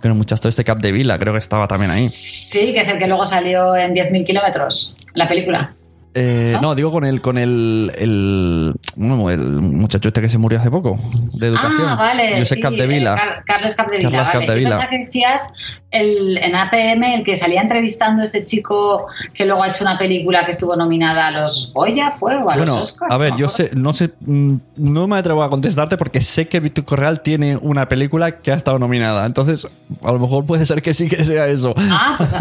[0.00, 2.08] con el muchacho este Cap de Vila, creo que estaba también ahí.
[2.08, 5.74] Sí, que es el que luego salió en 10.000 kilómetros, la película.
[6.18, 6.60] Eh, ¿No?
[6.62, 10.70] no, digo con el, con el, el, bueno, el muchacho este que se murió hace
[10.70, 10.98] poco,
[11.34, 11.86] de educación.
[11.88, 12.38] Ah, vale.
[12.38, 13.12] Josep sí, Capdevila.
[13.12, 14.10] eh, Car- Carles Capdevila.
[14.10, 14.46] Carles vale.
[14.46, 14.70] Capdevila.
[14.70, 15.42] Yo pensaba que decías
[15.90, 19.98] el, en APM, el que salía entrevistando a este chico que luego ha hecho una
[19.98, 22.34] película que estuvo nominada a los Goya, ¿fue?
[22.36, 23.12] O a Bueno, los Oscars.
[23.12, 26.48] a ver, no yo sé, no sé, mm, no me atrevo a contestarte porque sé
[26.48, 29.26] que Víctor Correal tiene una película que ha estado nominada.
[29.26, 29.66] Entonces,
[30.02, 31.74] a lo mejor puede ser que sí que sea eso.
[31.76, 32.32] Ah, pues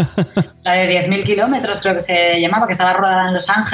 [0.63, 3.64] la de 10.000 kilómetros creo que se llamaba, que estaba rodada en Los Ángeles.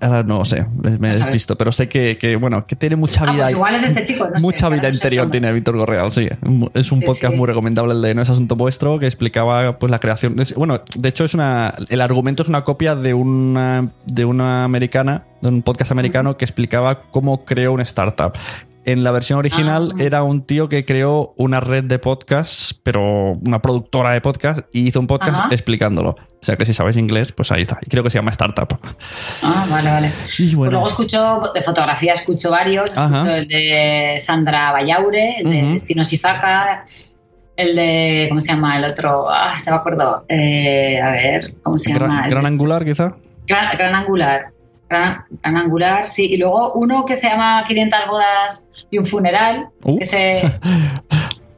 [0.00, 0.66] Ahora no sé,
[0.98, 3.42] me he despisto, pero sé que, que, bueno, que tiene mucha Ah, vida.
[3.44, 6.28] pues igual es este chico, no mucha vida no interior tiene Víctor Correal, sí.
[6.74, 7.38] Es un Sí, podcast sí.
[7.38, 10.38] muy recomendable el de No es asunto vuestro, que explicaba pues la creación.
[10.40, 11.72] es- bueno, de hecho es una.
[11.88, 16.44] El argumento es una copia de una de una americana, de un podcast americano que
[16.44, 18.32] explicaba cómo creó una startup.
[18.86, 20.02] En la versión original Ah.
[20.02, 24.86] era un tío que creó una red de podcasts, pero una productora de podcast, y
[24.88, 25.48] hizo un podcast Ajá.
[25.52, 26.10] explicándolo.
[26.10, 27.78] O sea que si sabéis inglés, pues ahí está.
[27.80, 28.68] Y creo que se llama Startup.
[29.42, 30.08] Ah, vale, vale.
[30.38, 30.70] Y Pues bueno.
[30.72, 32.96] luego escucho, de fotografía escucho varios.
[32.98, 33.16] Ajá.
[33.18, 35.72] Escucho el de Sandra Bayaure, el de Ujú.
[35.72, 36.84] Destino Sifaca,
[37.56, 38.76] el de, ¿cómo se llama?
[38.76, 40.24] El otro, ah, no me acuerdo.
[40.28, 42.06] Eh, a ver, ¿cómo se llama?
[42.06, 43.08] Gran, El gran de- angular, quizá.
[43.46, 44.46] Gran- Gran Angular.
[44.88, 46.26] Gran, Gran Angular, sí.
[46.32, 49.98] Y luego uno que se llama 500 bodas y un funeral, Uh.
[49.98, 50.42] que se...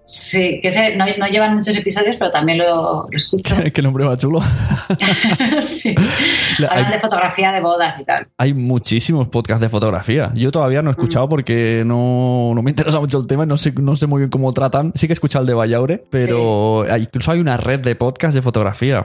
[0.09, 3.57] Sí, que se, no, no llevan muchos episodios, pero también lo, lo escucho.
[3.75, 4.41] Qué nombre más chulo.
[5.61, 5.97] sí.
[6.61, 8.29] La- Hablan hay- de fotografía de bodas y tal.
[8.39, 10.31] Hay muchísimos podcasts de fotografía.
[10.37, 10.97] Yo todavía no he Mm.
[10.97, 14.21] escuchado porque no, no me interesa mucho el tema y no sé, no sé muy
[14.21, 14.93] bien cómo tratan.
[14.95, 18.37] Sí que he escuchado el de Vallaure, pero hay- incluso hay una red de podcasts
[18.37, 19.05] de fotografía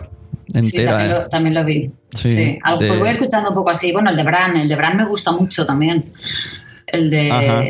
[0.53, 0.91] Sí, entera.
[0.91, 1.13] también ¿eh?
[1.13, 1.91] lo, también lo vi.
[2.13, 3.91] Sí, Sí, de- Pues voy escuchando un poco así.
[3.91, 6.11] Bueno, el de Bran, el de Bran me gusta mucho también.
[6.87, 7.31] El de.
[7.31, 7.63] Ajá.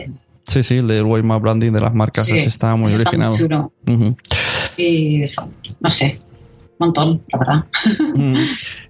[0.47, 2.25] Sí, sí, el de Wayma Branding de las marcas.
[2.25, 3.31] sí, está muy ese original.
[3.37, 3.71] chulo.
[3.87, 4.17] Ujú.
[4.77, 6.19] Y eso, no sé.
[6.79, 7.65] Un montón, la verdad.
[8.15, 8.35] Mm.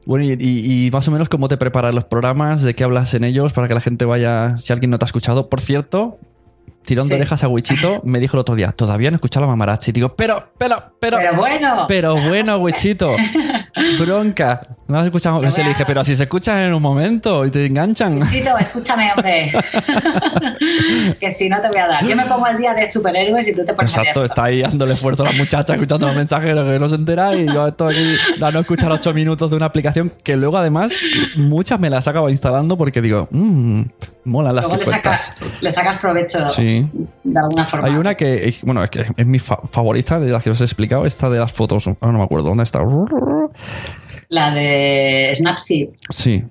[0.06, 3.14] Bueno, y, y- y más o menos cómo te preparas los programas, de qué hablas
[3.14, 5.50] en ellos, para que la gente vaya, si alguien no te ha escuchado.
[5.50, 6.18] Por cierto,
[6.86, 9.50] tirón de orejas a Wichito, me dijo el otro día, todavía no he escuchado a
[9.50, 9.92] Mamarachi.
[9.92, 11.86] Digo, pero, pero, pero, Pero bueno.
[11.88, 13.16] pero bueno, Wichito,
[14.00, 14.62] bronca.
[14.88, 17.50] No has escuchado, Pero se le dije, pero si se escuchan en un momento y
[17.52, 18.28] te enganchan.
[18.30, 19.54] Chito, escúchame, hombre.
[21.20, 22.06] que si no te voy a dar.
[22.06, 24.94] Yo me pongo al día de superhéroes y tú te pones Exacto, está ahí dándole
[24.96, 28.16] esfuerzo a la muchacha, escuchando los mensajeros que no se entera y yo estoy aquí
[28.40, 30.92] dando a escuchar ocho minutos de una aplicación que luego además
[31.38, 33.84] muchas me las acabo instalando porque digo, mmm,
[34.26, 36.88] mola las Luego que le sacas, le sacas provecho Sí.
[37.24, 37.88] de alguna forma.
[37.88, 40.62] Hay una que, es- bueno, es que es mi fa- favorita de las que os
[40.62, 41.88] he explicado, esta de las fotos.
[41.88, 42.80] Ahora no me acuerdo dónde está.
[44.30, 45.90] La de Snapseed.
[46.10, 46.44] Sí.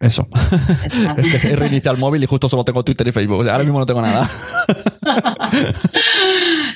[0.00, 0.28] Eso.
[1.16, 3.40] es que he reiniciado el móvil y justo solo tengo Twitter y Facebook.
[3.40, 4.28] O sea, ahora mismo no tengo nada.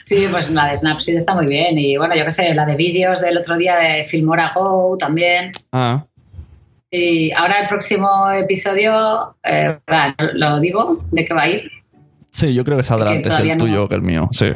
[0.05, 1.79] Sí, pues la de Snapseed está muy bien.
[1.79, 5.53] Y bueno, yo qué sé, la de vídeos del otro día de Filmora Go también.
[5.71, 6.05] Ah,
[6.95, 9.79] Y ahora el próximo episodio, eh,
[10.35, 11.71] lo digo, ¿de qué va a ir?
[12.31, 14.29] sí, yo creo que saldrá antes el no- tuyo que el mío.
[14.31, 14.47] Sí.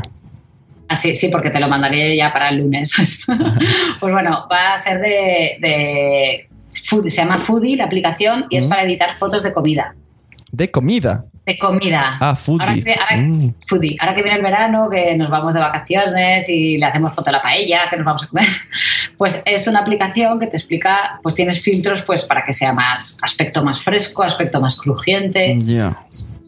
[0.88, 3.24] Ah, sí, sí, porque te lo mandaré ya para el lunes.
[4.00, 8.66] pues bueno, va a ser de, de food- se llama Foodie la aplicación y es
[8.66, 8.68] Mm.
[8.68, 9.94] para editar fotos de comida.
[10.52, 11.24] De comida.
[11.44, 12.16] De comida.
[12.20, 12.62] Ah, Foodie.
[12.66, 13.54] Ahora que, ahora- Mm.
[13.66, 13.96] foodie.
[14.00, 17.32] Ahora que viene el verano, que nos vamos de vacaciones y le hacemos foto a
[17.32, 18.46] la paella, que nos vamos a comer,
[19.16, 23.18] pues es una aplicación que te explica, pues tienes filtros pues para que sea más
[23.22, 25.98] aspecto más fresco, aspecto más crujiente, Ya.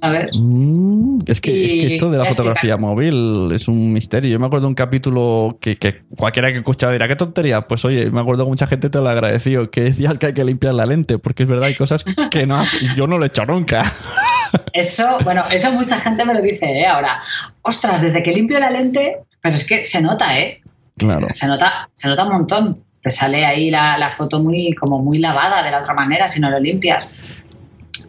[0.01, 0.33] ¿sabes?
[0.39, 2.81] Mm, es, que, es que esto de la fotografía explicar.
[2.81, 4.31] móvil es un misterio.
[4.31, 7.67] Yo me acuerdo de un capítulo que, que cualquiera que escuchara dirá, qué tontería.
[7.67, 10.45] Pues oye, me acuerdo que mucha gente te lo agradeció, que decía que hay que
[10.45, 12.65] limpiar la lente, porque es verdad, hay cosas que no,
[12.97, 13.91] yo no lo he hecho nunca.
[14.73, 16.87] Eso, bueno, eso mucha gente me lo dice, ¿eh?
[16.87, 17.21] Ahora,
[17.61, 20.63] ostras, desde que limpio la lente, pero es que se nota, ¿eh?
[20.99, 21.29] Claro.
[21.31, 22.85] Se nota, se nota un montón.
[23.03, 26.41] Te sale ahí la, la foto muy, como muy lavada de la otra manera si
[26.41, 27.15] no lo limpias.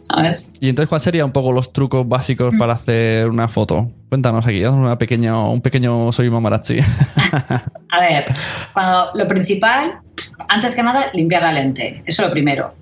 [0.08, 0.50] ¿Sabes?
[0.60, 3.86] Y entonces, ¿cuáles serían un poco los trucos básicos para hacer una foto?
[4.08, 6.80] Cuéntanos aquí, una pequeña, un pequeño soy mamarachi.
[7.90, 8.24] A ver,
[8.72, 10.00] cuando lo principal,
[10.48, 12.02] antes que nada, limpiar la lente.
[12.06, 12.74] Eso es lo primero.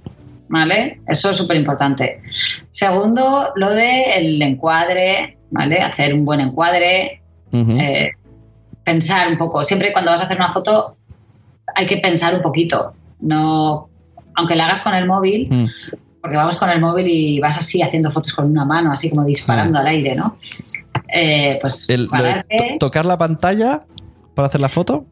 [0.49, 1.03] ¿Vale?
[1.07, 2.23] Eso es súper importante.
[2.71, 5.81] Segundo, lo de el encuadre, ¿vale?
[5.81, 7.21] Hacer un buen encuadre,
[7.53, 8.11] eh,
[8.93, 9.63] pensar un poco.
[9.65, 10.97] Siempre cuando vas a hacer una foto
[11.75, 12.95] hay que pensar un poquito.
[13.21, 13.89] No,
[14.35, 15.67] aunque la hagas con el móvil, Mm.
[16.23, 19.25] porque vamos con el móvil y vas así haciendo fotos con una mano, así como
[19.25, 20.37] disparando al aire, ¿no?
[21.11, 22.09] eh, pues El-
[22.79, 23.81] ¿Tocar la pantalla
[24.35, 25.07] para hacer la foto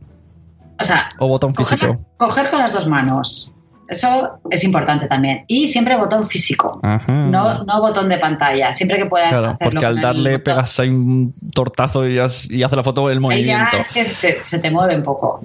[0.79, 1.95] o sea, o botón coger, físico?
[2.19, 3.53] coger con las dos manos.
[3.88, 5.44] Eso es importante también.
[5.46, 6.81] Y siempre botón físico.
[6.83, 7.12] Ajá.
[7.12, 8.72] No, no botón de pantalla.
[8.72, 9.70] Siempre que puedas Claro, hacerlo.
[9.72, 13.44] porque al darle pegas ahí un tortazo y, has- y hace la foto el Ahí
[13.44, 13.77] ya movimiento.
[13.79, 15.40] es que se, se te mueve un poco.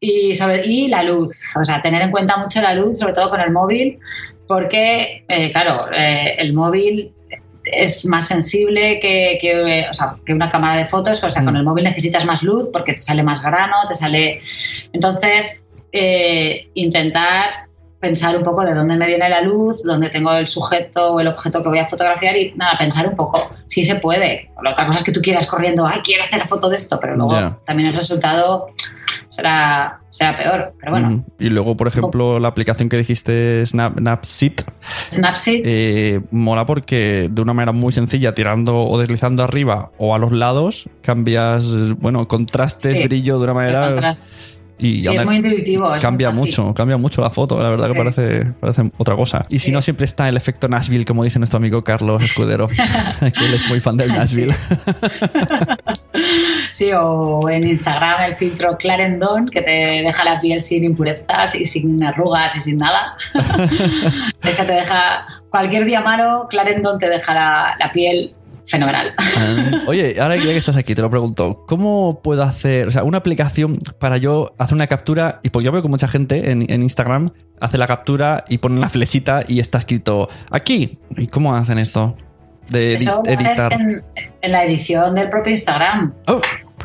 [0.00, 3.30] Y, sobre, y la luz, o sea, tener en cuenta mucho la luz, sobre todo
[3.30, 3.98] con el móvil,
[4.46, 7.10] porque, eh, claro, eh, el móvil
[7.64, 11.44] es más sensible que, que, o sea, que una cámara de fotos, o sea, Mm.
[11.46, 14.40] con el móvil necesitas más luz porque te sale más grano, te sale...
[14.92, 17.63] Entonces, eh, intentar
[18.04, 21.26] pensar un poco de dónde me viene la luz, dónde tengo el sujeto o el
[21.26, 24.50] objeto que voy a fotografiar y nada, pensar un poco si se puede.
[24.62, 27.14] La otra cosa es que tú quieras corriendo, ay, quiero hacer foto de esto, pero
[27.14, 28.68] luego también el resultado
[29.28, 30.74] será, será peor.
[30.78, 31.24] Pero bueno.
[31.38, 34.60] Y luego, por ejemplo, la aplicación que dijiste, Snap, Snapseed,
[35.10, 40.18] Snapseed, eh, mola porque de una manera muy sencilla, tirando o deslizando arriba o a
[40.18, 41.64] los lados, cambias,
[41.98, 44.12] bueno, contrastes, Sí, brillo de una manera.
[44.78, 45.88] Y Sí, es muy intuitivo.
[46.00, 49.46] cambia muy mucho, cambia mucho la foto, la verdad que parece, parece otra cosa.
[49.48, 53.44] Y si no, siempre está el efecto Nashville, como dice nuestro amigo Carlos Escudero, que
[53.44, 54.54] él es muy fan del Nashville.
[56.70, 61.64] Sí, o en Instagram el filtro Clarendon, que te deja la piel sin impurezas y
[61.64, 63.16] sin arrugas y sin nada.
[64.42, 68.34] Esa te deja, cualquier día malo, Clarendon te deja la, la piel
[68.66, 69.12] fenomenal.
[69.18, 73.04] Ah, Oye, ahora ya que estás aquí, te lo pregunto, ¿cómo puedo hacer, o sea,
[73.04, 75.40] una aplicación para yo hacer una captura?
[75.42, 78.80] Y porque yo veo que mucha gente en, en Instagram hace la captura y pone
[78.80, 80.98] la flechita y está escrito aquí.
[81.16, 82.16] ¿Y cómo hacen esto?
[82.68, 83.72] De Eso editar.
[83.72, 84.02] en,
[84.40, 86.14] en la edición del propio Instagram.
[86.26, 86.40] Oh,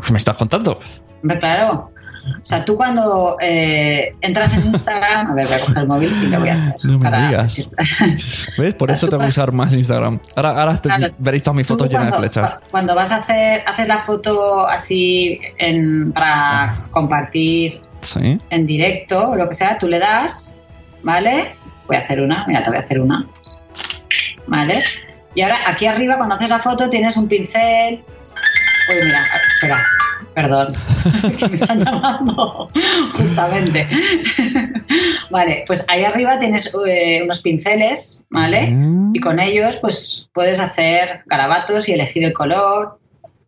[0.05, 0.79] ¿qué me estás contando?
[1.21, 1.91] Hombre, claro.
[2.25, 6.23] O sea, tú cuando eh, entras en Instagram, a ver, voy a coger el móvil
[6.23, 6.75] y lo voy a hacer.
[6.83, 7.55] No me para digas.
[8.57, 8.73] ¿Ves?
[8.75, 10.19] Por O sea, eso tú tengo que puedes- usar más Instagram.
[10.35, 11.13] Ahora, ahora estoy- Claro.
[11.19, 12.51] veréis todas mis fotos llenas de flechas.
[12.51, 16.75] cu- Cuando vas a hacer, haces la foto así en- para Ah.
[16.91, 18.37] compartir Sí.
[18.49, 20.59] en directo o lo que sea, tú le das,
[21.03, 21.55] ¿vale?
[21.87, 23.27] Voy a hacer una, mira, te voy a hacer una.
[24.47, 24.83] ¿Vale?
[25.35, 27.95] Y ahora aquí arriba, cuando haces la foto, tienes un pincel.
[28.89, 29.23] Uy, mira,
[29.55, 29.83] espera,
[30.33, 30.67] perdón,
[31.39, 32.69] que me están llamando,
[33.13, 33.87] justamente.
[35.29, 38.71] vale, pues ahí arriba tienes eh, unos pinceles, ¿vale?
[38.71, 39.15] Mm.
[39.15, 42.99] Y con ellos, pues puedes hacer garabatos y elegir el color,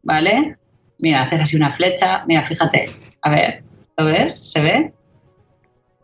[0.04, 0.58] ¿vale?
[1.00, 2.24] Mira, haces así una flecha.
[2.28, 2.90] Mira, fíjate.
[3.24, 3.64] A ver,
[3.98, 4.52] ¿lo ves?
[4.52, 4.94] ¿Se ve?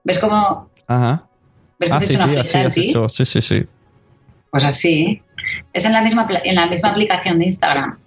[0.04, 1.28] ¿Ves cómo Ajá.
[1.80, 2.90] ves Ah, sí, hecho sí, una así flecha en has ti?
[2.90, 3.10] hecho.
[3.10, 3.66] Sí, sí, sí.
[4.52, 5.22] Pues así.
[5.74, 8.00] Es en la misma en la misma aplicación de Instagram.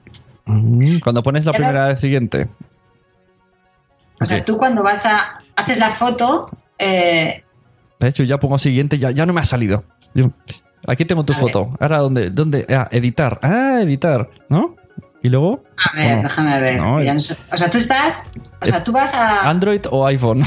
[1.02, 2.48] Cuando pones la primera vez siguiente.
[4.20, 7.42] O sea, tú cuando vas a haces la foto, eh,
[7.98, 9.84] De hecho, ya pongo siguiente, ya, ya no me ha salido.
[10.14, 10.30] Yo-
[10.86, 11.44] aquí tengo tu A ver.
[11.44, 11.74] foto.
[11.80, 12.30] Ahora, ¿dónde?
[12.30, 12.66] ¿Dónde?
[12.70, 13.38] Ah, editar.
[13.42, 14.30] Ah, editar.
[14.48, 14.76] ¿No?
[15.22, 16.80] Y luego, a ver, Bueno, déjame ver.
[16.80, 17.14] no, que ya eh.
[17.14, 17.36] no sé.
[17.52, 18.24] O sea, tú estás,
[18.62, 20.42] o sea, tú vas a Android o iPhone.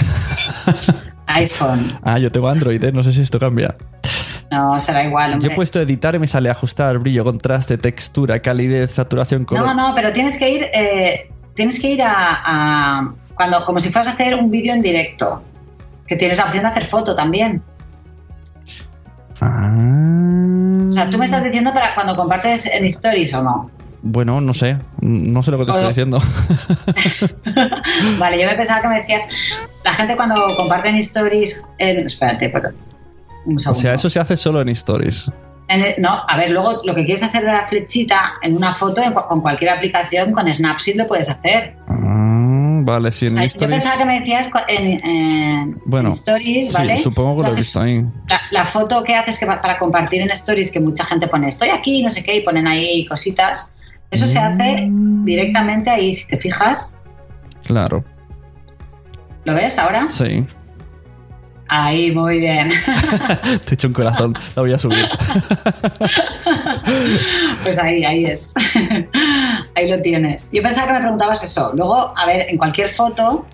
[1.27, 1.99] iPhone.
[2.03, 2.91] ah, yo tengo Android, ¿eh?
[2.91, 3.75] No sé si esto cambia.
[4.53, 5.53] No, será igual, Yo hombre.
[5.53, 9.65] he puesto editar y me sale ajustar brillo, contraste, textura, calidez, saturación, color.
[9.65, 12.13] No, no, pero tienes que ir, eh, tienes que ir a,
[12.45, 15.41] a- cuando, como si fueras a hacer un vídeo en directo,
[16.05, 17.63] que tienes la opción de hacer foto también.
[19.41, 20.85] Ah.
[20.87, 23.71] O sea, tú me estás diciendo para cuando compartes en stories o no.
[24.03, 24.77] Bueno, no sé.
[25.01, 26.19] No sé lo que te estoy diciendo.
[28.19, 29.27] Vale, yo me pensaba que me decías,
[29.83, 32.69] la gente cuando comparten stories, en, espérate, pero
[33.45, 35.31] un o sea, eso se hace solo en stories.
[35.69, 39.01] En no, a ver, luego lo que quieres hacer de la flechita en una foto
[39.01, 41.75] en con cualquier aplicación, con Snapseed lo puedes hacer.
[41.87, 43.77] Ah, vale, sí, O en sea, yo stories.
[43.77, 46.97] pensaba que me decías en, en- Bueno, en stories, sí, ¿vale?
[46.97, 48.03] supongo que lo he visto ahí.
[48.27, 51.69] La, la foto que haces que para compartir en stories, que mucha gente pone estoy
[51.69, 53.65] aquí, no sé qué, y ponen ahí cositas.
[54.11, 55.23] Eso se hace Mm.
[55.25, 56.95] directamente ahí, si te fijas.
[57.65, 58.03] Claro,
[59.45, 60.07] ¿Lo ves ahora?
[60.09, 60.45] sí.
[61.69, 62.69] Ahí, muy bien.
[63.65, 64.33] Te he hecho un corazón.
[64.55, 65.05] La voy a subir.
[67.63, 68.53] Pues ahí, ahí es.
[69.75, 70.49] ahí lo tienes.
[70.51, 71.71] Yo pensaba que me preguntabas eso.
[71.75, 73.45] Luego, a ver, en cualquier foto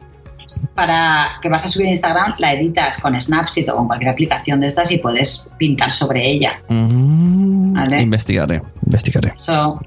[0.73, 4.61] para que vas a subir a Instagram, la editas con Snapseed o con cualquier aplicación
[4.61, 6.59] de estas y puedes pintar sobre ella.
[6.69, 8.01] Mm, Vale.
[8.01, 9.33] Investigaré, investigaré.
[9.35, 9.79] Eso,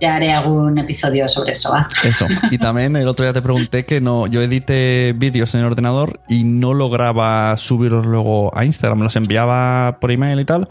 [0.00, 1.72] ya haré algún episodio sobre eso.
[1.72, 1.86] ¿va?
[2.04, 2.26] Eso.
[2.50, 6.20] Y también el otro día te pregunté que no, yo edité vídeos en el ordenador
[6.28, 8.98] y no lograba subirlos luego a Instagram.
[8.98, 10.68] Me los enviaba por email y tal.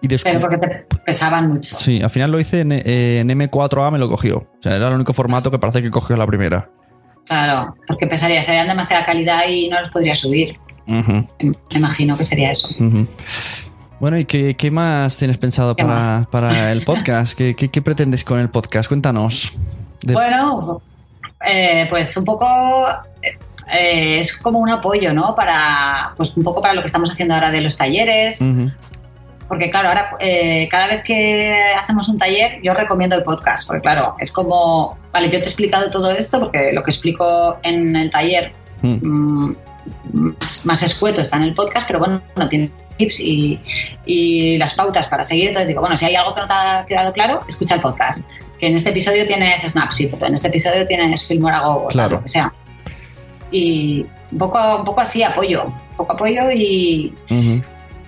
[0.00, 1.74] Y Pero porque te pesaban mucho.
[1.76, 4.36] Sí, al final lo hice en, eh, en M4A, me lo cogió.
[4.36, 6.68] O sea, era el único formato que parece que cogió la primera.
[7.26, 10.58] Claro, porque pesaría, serían demasiada calidad y no los podría subir.
[10.86, 11.26] Me
[11.70, 12.68] imagino que sería eso.
[14.04, 16.26] Bueno, ¿y qué, qué más tienes pensado ¿Qué para, más?
[16.26, 17.32] para el podcast?
[17.32, 18.86] ¿Qué, qué, qué pretendes con el podcast?
[18.86, 19.50] Cuéntanos.
[20.02, 20.82] De- Bueno,
[21.42, 22.86] eh, pues un poco
[23.72, 25.34] eh, es como un apoyo, ¿no?
[25.34, 28.44] Para, pues un poco para lo que estamos haciendo ahora de los talleres.
[29.48, 33.80] Porque claro, ahora eh, cada vez que hacemos un taller yo recomiendo el podcast, porque
[33.80, 37.96] claro, es como, vale, yo te he explicado todo esto porque lo que explico en
[37.96, 38.52] el taller
[38.82, 38.98] Mm.
[39.00, 39.56] mm,
[40.12, 43.60] más, más escueto está en el podcast, pero bueno, no tiene tips y,
[44.06, 45.48] y las pautas para seguir.
[45.48, 48.28] Entonces digo, bueno, si hay algo que no te ha quedado claro, escucha el podcast.
[48.58, 52.16] Que en este episodio tienes Snapseed, en este episodio tienes Filmora Go, o Claro.
[52.16, 52.52] lo que sea.
[53.50, 57.12] Y un poco, un poco así apoyo, un poco apoyo y,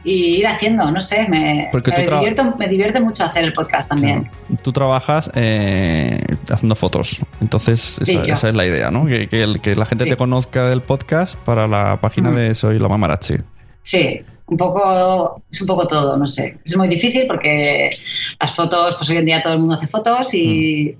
[0.05, 4.23] ir haciendo, no sé, me, me, tra- divierto, me divierte mucho hacer el podcast también.
[4.23, 4.61] Claro.
[4.63, 7.21] Tú trabajas eh, haciendo fotos.
[7.41, 8.35] Entonces, esa, Sí, yo.
[8.35, 9.05] esa es la idea, ¿no?
[9.07, 10.11] Que, que el- que la gente Sí.
[10.11, 13.35] te conozca del podcast para la página de Soy la Mamarachi.
[13.83, 14.19] Sí,
[14.49, 16.59] un poco, es un poco todo, no sé.
[16.65, 17.91] Es muy difícil porque
[18.39, 20.97] las fotos, pues hoy en día todo el mundo hace fotos y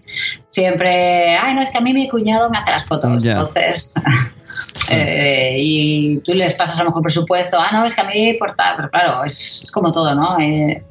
[0.47, 3.25] siempre, ay, no, es que a mí mi cuñado me hace las fotos.
[3.25, 3.95] Entonces,
[4.91, 8.35] eh, y tú les pasas a lo mejor presupuesto, ah, no, es que a mí
[8.35, 10.39] por tal, pero claro, es, es como todo, ¿no?
[10.41, 10.83] Eh,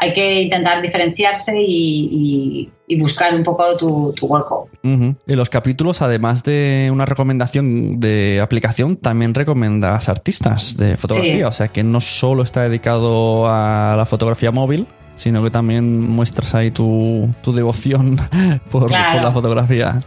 [0.00, 4.68] hay que intentar diferenciarse y, y- y buscar un poco tu, tu hueco.
[4.82, 5.14] Ujú.
[5.26, 11.32] En los capítulos, además de una recomendación de aplicación, también recomendas artistas de fotografía.
[11.34, 11.42] Sí.
[11.42, 14.86] O sea que no solo está dedicado a la fotografía móvil,
[15.16, 18.16] sino que también muestras ahí tu, tu devoción
[18.70, 19.14] por, Claro.
[19.16, 19.98] por la fotografía.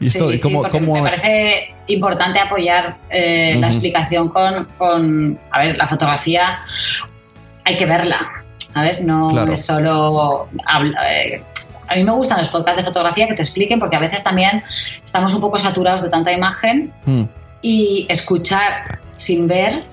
[0.00, 4.66] Y esto, sí, ¿y cómo- sí, cómo- me parece importante apoyar eh, la explicación con,
[4.78, 6.60] con, a ver, la fotografía
[7.64, 8.43] hay que verla,
[8.74, 9.00] ¿sabes?
[9.00, 9.52] No Claro.
[9.52, 10.48] es solo...
[11.08, 11.42] eh,
[11.88, 14.62] a mí me gustan los podcasts de fotografía que te expliquen porque a veces también
[15.04, 17.22] estamos un poco saturados de tanta imagen Mm,
[17.62, 19.84] y escuchar sin ver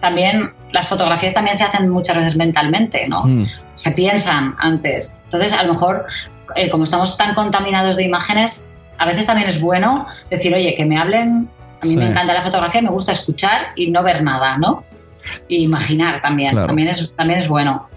[0.00, 3.24] también las fotografías también se hacen muchas veces mentalmente, ¿no?
[3.24, 5.18] mm, se piensan antes.
[5.24, 6.06] Entonces, a lo mejor,
[6.56, 8.66] eh, como estamos tan contaminados de imágenes,
[8.98, 11.48] a veces también es bueno decir, oye, que me hablen.
[11.82, 11.96] A mí Sí.
[11.96, 14.84] me encanta la fotografía, me gusta escuchar y no ver nada, ¿no?
[15.48, 16.66] Imaginar también, Claro.
[16.68, 17.88] también, es, también es bueno.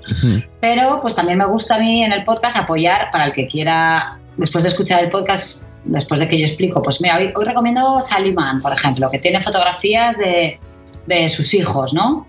[0.59, 4.19] Pero pues también me gusta a mí en el podcast apoyar para el que quiera,
[4.37, 7.99] después de escuchar el podcast, después de que yo explico, pues mira, hoy, hoy recomiendo
[7.99, 10.59] Saliman, por ejemplo, que tiene fotografías de,
[11.07, 12.27] de sus hijos, ¿no?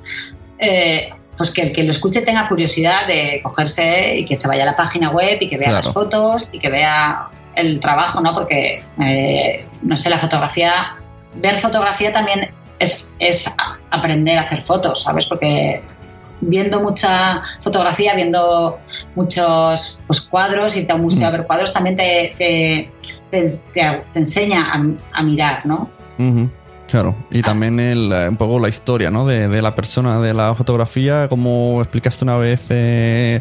[0.59, 4.63] Eh, pues que el que lo escuche tenga curiosidad de cogerse y que se vaya
[4.63, 5.85] a la página web y que vea Claro.
[5.87, 7.27] las fotos y que vea
[7.57, 8.33] el trabajo, ¿no?
[8.35, 10.95] Porque, eh, no sé, la fotografía,
[11.35, 13.55] ver fotografía también es, es
[13.91, 15.27] aprender a hacer fotos, ¿sabes?
[15.27, 15.83] Porque
[16.41, 18.79] viendo mucha fotografía, viendo
[19.15, 22.93] muchos pues, cuadros, irte a un museo a ver cuadros, también te, te,
[23.31, 25.89] te- enseña a, a mirar, ¿no?
[26.87, 29.27] Claro, y también el, eh, un poco la historia ¿no?
[29.27, 33.41] de, de la persona, de la fotografía, como explicaste una vez eh,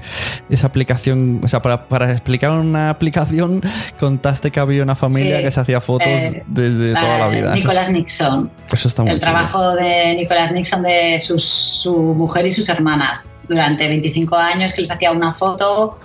[0.50, 3.62] esa aplicación, o sea, para, para explicar una aplicación
[4.00, 7.54] contaste que había una familia Sí, que se hacía fotos eh, desde toda la vida.
[7.54, 8.50] Nicolás Nixon.
[8.72, 9.32] eso está muy el chulo.
[9.32, 14.82] trabajo de Nicolás Nixon de sus, su mujer y sus hermanas durante 25 años que
[14.82, 16.00] les hacía una foto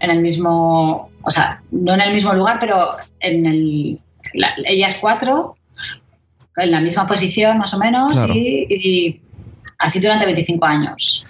[0.00, 2.76] en el mismo, o sea, no en el mismo lugar, pero
[3.20, 4.00] en el,
[4.34, 5.56] la- ellas cuatro
[6.56, 8.34] en la misma posición más o menos Claro.
[8.34, 9.20] y, y
[9.78, 11.24] así durante 25 años.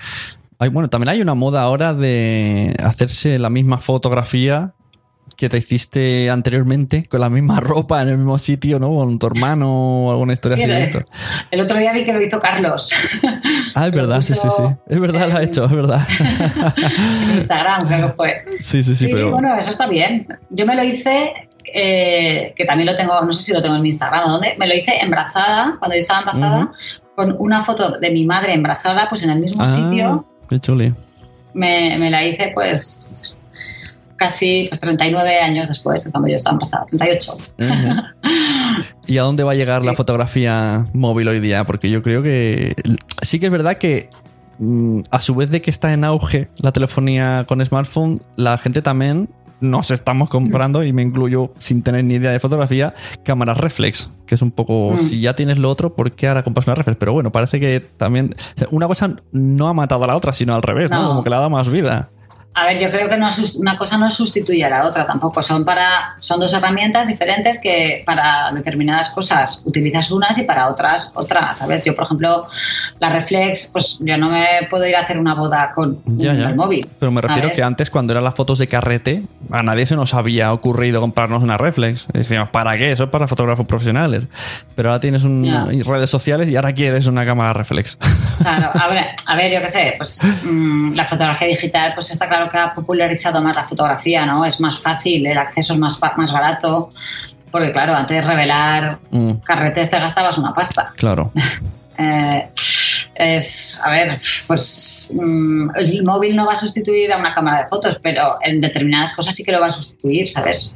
[0.59, 4.72] Hay- bueno, también hay una moda ahora de hacerse la misma fotografía
[5.37, 8.89] que te hiciste anteriormente, con la misma ropa en el mismo sitio, ¿no?
[8.95, 10.99] Con tu hermano o alguna historia Sí, así de esto.
[11.51, 12.93] El otro día vi que lo hizo Carlos
[13.75, 14.62] Ah, es verdad, sí, sí, sí.
[14.89, 16.07] Es verdad, lo ha hecho, es verdad.
[16.77, 18.45] en Instagram, creo que fue.
[18.61, 19.33] Sí, sí, sí, Sí, pero.
[19.33, 20.27] bueno, eso está bien.
[20.51, 21.33] Yo me lo hice,
[21.73, 24.57] eh, que también lo tengo, no sé si lo tengo en mi Instagram o dónde,
[24.59, 26.73] me lo hice embarazada, cuando yo estaba embarazada,
[27.15, 30.27] con una foto de mi madre embarazada, pues en el mismo Ah, sitio.
[30.49, 30.93] Qué chuli.
[31.55, 33.37] Me, me la hice pues
[34.17, 37.33] casi pues, 39 años después de cuando yo estaba embarazada, 38.
[39.07, 41.65] ¿Y a dónde va a llegar la fotografía móvil hoy día?
[41.65, 42.75] Porque yo creo que
[43.23, 44.09] sí que es verdad que
[44.59, 48.83] mm, a su vez de que está en auge la telefonía con smartphone, la gente
[48.83, 49.29] también
[49.61, 52.94] nos estamos comprando, y me incluyo sin tener ni idea de fotografía,
[53.24, 55.09] cámaras reflex, que es un poco, Mm.
[55.09, 56.96] si ya tienes lo otro, ¿por qué ahora compras una reflex?
[56.98, 60.32] Pero bueno, parece que también, o sea, una cosa no ha matado a la otra,
[60.32, 61.00] sino al revés, ¿no?
[61.02, 61.09] No.
[61.09, 62.11] Como que le ha dado más vida.
[62.55, 63.26] A ver, yo creo que no,
[63.59, 65.42] una cosa no sustituye a la otra tampoco.
[65.42, 71.11] Son para son dos herramientas diferentes que para determinadas cosas utilizas unas y para otras
[71.14, 71.61] otras.
[71.61, 72.46] A ver, yo por ejemplo
[73.00, 76.88] la reflex, pues yo no me puedo ir a hacer una boda con el móvil.
[76.98, 80.14] Pero me refiero que antes cuando eran las fotos de carrete a nadie se nos
[80.14, 82.07] había ocurrido comprarnos una reflex.
[82.12, 82.92] Decíamos, ¿para qué?
[82.92, 84.22] Eso es para fotógrafos profesionales.
[84.74, 87.98] Pero ahora tienes redes sociales y ahora quieres una cámara reflex.
[88.40, 92.28] Claro, a ver, a ver yo qué sé, pues mm, la fotografía digital, pues está
[92.28, 94.45] claro que ha popularizado más la fotografía, ¿no?
[94.45, 96.90] Es más fácil, el acceso es más, más barato,
[97.51, 99.32] porque claro, antes de revelar mm.
[99.45, 100.92] carretes te gastabas una pasta.
[100.97, 101.32] Claro.
[101.97, 102.49] Eh,
[103.14, 107.68] es, a ver, pues mm, el móvil no va a sustituir a una cámara de
[107.68, 110.72] fotos, pero en determinadas cosas sí que lo va a sustituir, ¿sabes?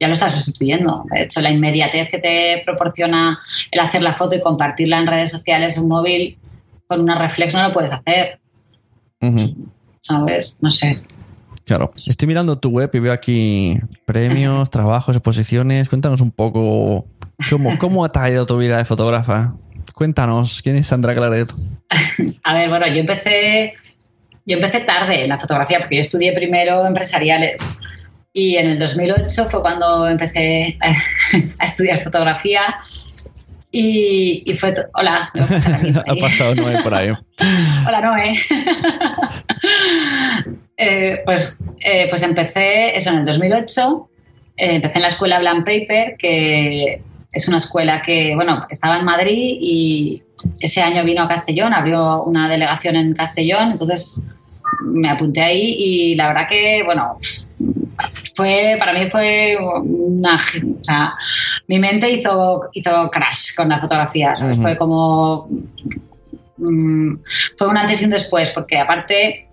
[0.00, 1.04] Ya lo está sustituyendo.
[1.10, 3.38] De hecho, la inmediatez que te proporciona
[3.70, 6.38] el hacer la foto y compartirla en redes sociales, un móvil
[6.86, 8.40] con una reflex no lo puedes hacer.
[10.02, 10.56] ¿Sabes?
[10.60, 11.00] No sé.
[11.64, 11.92] Claro.
[11.94, 15.88] Estoy mirando tu web y veo aquí premios, trabajos, exposiciones.
[15.88, 17.06] Cuéntanos un poco
[17.48, 19.54] cómo, cómo ha traído tu vida de fotógrafa.
[19.94, 21.52] Cuéntanos, ¿quién es Sandra Claret?
[22.44, 23.74] A ver, bueno, yo empecé,
[24.46, 27.76] yo empecé tarde en la fotografía porque yo estudié primero empresariales
[28.32, 32.62] y en el 2008 fue cuando empecé a, estudiar fotografía
[33.72, 34.74] y, fue...
[34.94, 35.30] Hola,
[36.08, 37.10] ha pasado Noé por ahí.
[37.86, 38.38] Hola, Noé.
[40.82, 44.08] Eh, pues, eh, pues empecé eso en el 2008.
[44.56, 49.04] Eh, empecé en la escuela Blank Paper, que es una escuela que, bueno, estaba en
[49.04, 50.22] Madrid y
[50.58, 54.24] ese año vino a Castellón, abrió una delegación en Castellón, entonces
[54.80, 57.18] me apunté ahí y la verdad que, bueno,
[58.40, 61.14] fue para mí fue una o sea,
[61.66, 65.48] mi mente hizo hizo crash con la fotografía fue como
[66.56, 67.14] mm,
[67.56, 69.49] fue un antes y un después porque aparte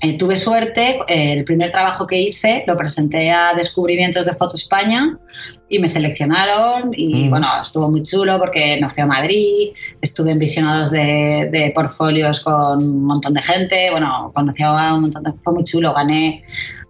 [0.00, 4.54] eh, tuve suerte, eh, el primer trabajo que hice lo presenté a Descubrimientos de Foto
[4.54, 5.18] España
[5.68, 7.30] y me seleccionaron y mm.
[7.30, 9.70] bueno, estuvo muy chulo porque me fui a Madrid,
[10.00, 15.02] estuve en visionados de, de portfolios con un montón de gente, bueno, conocí a un
[15.02, 15.32] montón de...
[15.32, 16.42] fue muy chulo, gané,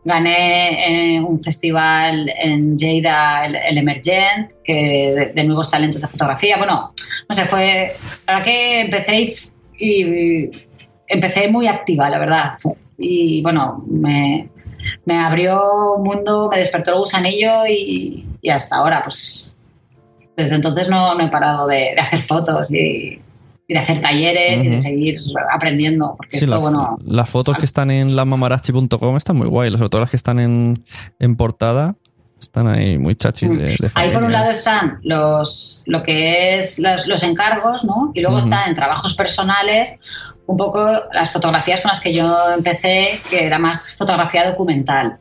[0.05, 6.93] gané eh, un festival en Lleida, el, Emergent, que de, nuevos talentos de fotografía, bueno,
[7.29, 7.95] no sé, fue,
[8.27, 9.35] la verdad que empecé
[9.79, 10.51] y,
[11.09, 12.53] empecé muy activa, la verdad
[12.99, 14.51] y bueno, me,
[15.09, 19.55] abrió un mundo, me despertó el gusanillo y, y hasta ahora, pues
[20.37, 23.21] desde entonces no, no he parado de, hacer fotos y,
[23.69, 25.19] de hacer talleres y de seguir
[25.53, 26.15] aprendiendo.
[26.17, 30.11] Porque esto, bueno, las fotos que están en lamamarachi.com están muy guay, sobre todo las
[30.11, 30.85] que están en,
[31.19, 31.95] en portada.
[32.41, 37.09] Están ahí muy chachis de, Ahí por un lado están los lo que es los,
[37.09, 38.13] los encargos, ¿no?
[38.15, 39.99] Y luego están en trabajos personales
[40.49, 45.19] un poco las fotografías con las que yo empecé, que era más fotografía documental.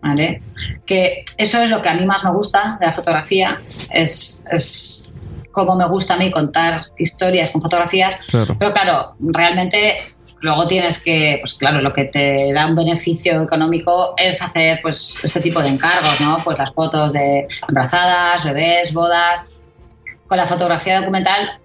[0.00, 0.42] ¿Vale?
[0.86, 5.12] Que eso es lo que a mí más me gusta de la fotografía, es, es
[5.52, 8.14] cómo me gusta a mí contar historias con fotografías.
[8.30, 9.98] Pero claro, realmente
[10.40, 15.20] luego tienes que, pues claro, lo que te da un beneficio económico es hacer pues
[15.22, 16.38] este tipo de encargos, ¿no?
[16.42, 19.46] Pues las fotos de embarazadas, bebés, bodas.
[20.26, 21.60] Con la fotografía documental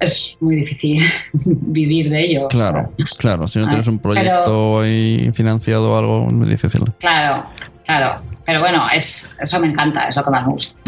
[0.00, 1.00] es muy difícil
[1.34, 2.48] vivir de ello.
[2.48, 2.88] Claro,
[3.18, 3.48] claro.
[3.48, 6.82] Si no tienes un proyecto ahí financiado o algo, es muy difícil.
[6.98, 7.44] Claro,
[7.84, 8.22] claro.
[8.44, 10.78] Pero bueno, es, eso me encanta, es lo que más me gusta.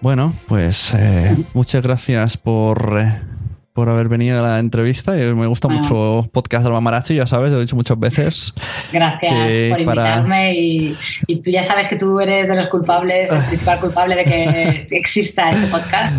[0.00, 2.98] Bueno, pues eh, muchas gracias por.
[2.98, 3.20] Eh,
[3.78, 5.12] por haber venido a la entrevista.
[5.12, 8.52] Me gusta mucho podcast de Marachi, ya sabes, lo he dicho muchas veces.
[8.92, 10.96] Gracias por invitarme y,
[11.40, 15.52] tú ya sabes que tú eres de los culpables, el principal culpable de que exista
[15.52, 16.12] este podcast.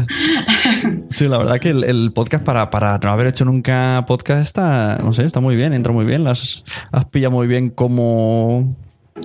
[1.10, 5.12] Sí, la verdad que el, podcast para, para, no haber hecho nunca podcast está, no
[5.12, 8.64] sé, está muy bien, entra muy bien, las has pillado muy bien cómo,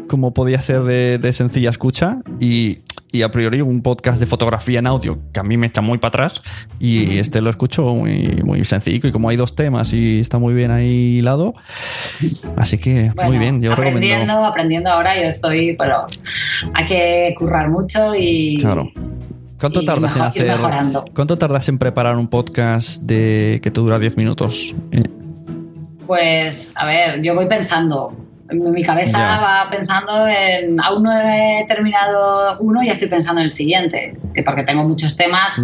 [0.08, 2.80] cómo podía ser de, de sencilla escucha y
[3.14, 5.98] y a priori un podcast de fotografía en audio que a mí me echa muy
[5.98, 6.40] para atrás
[6.80, 10.52] y este lo escucho muy, muy sencillo y como hay dos temas y está muy
[10.52, 11.54] bien ahí hilado
[12.56, 16.06] así que muy bien yo aprendiendo, recomiendo aprendiendo ahora yo estoy pero
[16.74, 18.90] hay que currar mucho y claro
[19.60, 20.56] ¿Cuánto tardas en hacer?
[21.14, 24.74] ¿Cuánto tardas en preparar un podcast de que te dura 10 minutos?
[26.06, 28.14] Pues, a ver, yo voy pensando
[28.52, 33.50] mi cabeza va pensando en, aún no he terminado uno y estoy pensando en el
[33.50, 35.58] siguiente, porque tengo muchos temas.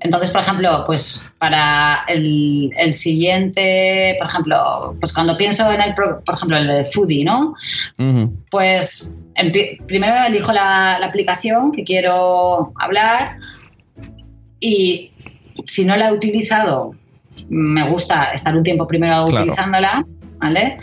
[0.00, 6.34] Entonces, por ejemplo, pues para el, siguiente, por ejemplo, pues cuando pienso en el, por
[6.34, 7.54] ejemplo, el de Foodie, ¿no?
[8.50, 9.16] Pues
[9.86, 13.36] primero elijo la, aplicación que quiero hablar
[14.58, 15.12] y
[15.64, 16.94] si no la he utilizado,
[17.48, 20.04] me gusta estar un tiempo primero utilizándola,
[20.38, 20.78] ¿vale?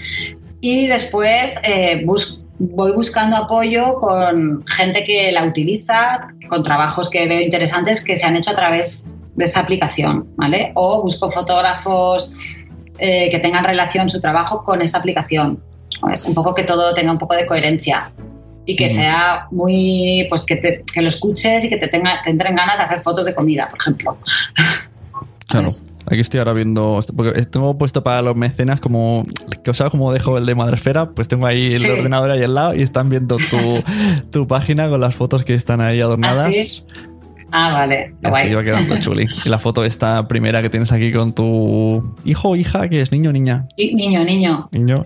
[0.62, 7.28] Y después eh, bus- voy buscando apoyo con gente que la utiliza, con trabajos que
[7.28, 10.72] veo interesantes que se han hecho a través de esa aplicación, ¿vale?
[10.76, 12.32] O busco fotógrafos
[12.98, 15.64] eh, que tengan relación su trabajo con esta aplicación.
[16.14, 18.12] Es un poco que todo tenga un poco de coherencia
[18.66, 22.30] y que sea muy, pues que, te- que lo escuches y que te, tenga, te
[22.30, 24.18] entren ganas de hacer fotos de comida, por ejemplo.
[25.48, 25.70] Claro.
[25.70, 25.86] ¿Sabes?
[26.10, 29.24] Aquí estoy ahora viendo, porque tengo puesto para los mecenas como,
[29.64, 31.90] que sabes cómo dejo el de Madresfera, pues tengo ahí el Sí.
[31.90, 33.58] ordenador ahí al lado y están viendo tu,
[34.32, 36.48] tu página con las fotos que están ahí adornadas.
[36.48, 36.84] ¿Ah, sí?
[37.52, 38.14] Ah, vale.
[38.24, 39.28] Y así va quedando chuli.
[39.46, 43.12] Y la foto esta primera que tienes aquí con tu hijo o hija, que es
[43.12, 43.68] niño o niña.
[43.78, 44.70] Niño, niño.
[44.72, 45.06] Niño.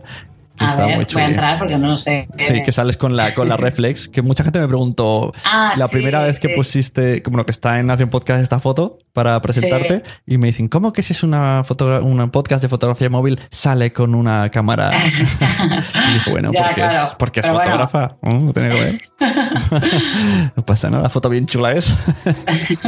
[0.60, 2.28] A está ver, muy voy a entrar porque no lo sé.
[2.38, 5.88] Sí, que sales con la, con la reflex, que mucha gente me preguntó Ah, la
[5.88, 9.42] sí, primera vez que pusiste, como lo que está en Nación Podcast esta foto para
[9.42, 13.40] presentarte, y me dicen, ¿cómo que si es una, foto, una podcast de fotografía móvil
[13.50, 14.92] sale con una cámara?
[16.10, 17.08] y dije, bueno, Ya, porque, claro.
[17.08, 18.16] es, porque es Pero fotógrafa,
[20.56, 21.96] no pasa nada, la foto bien chula es.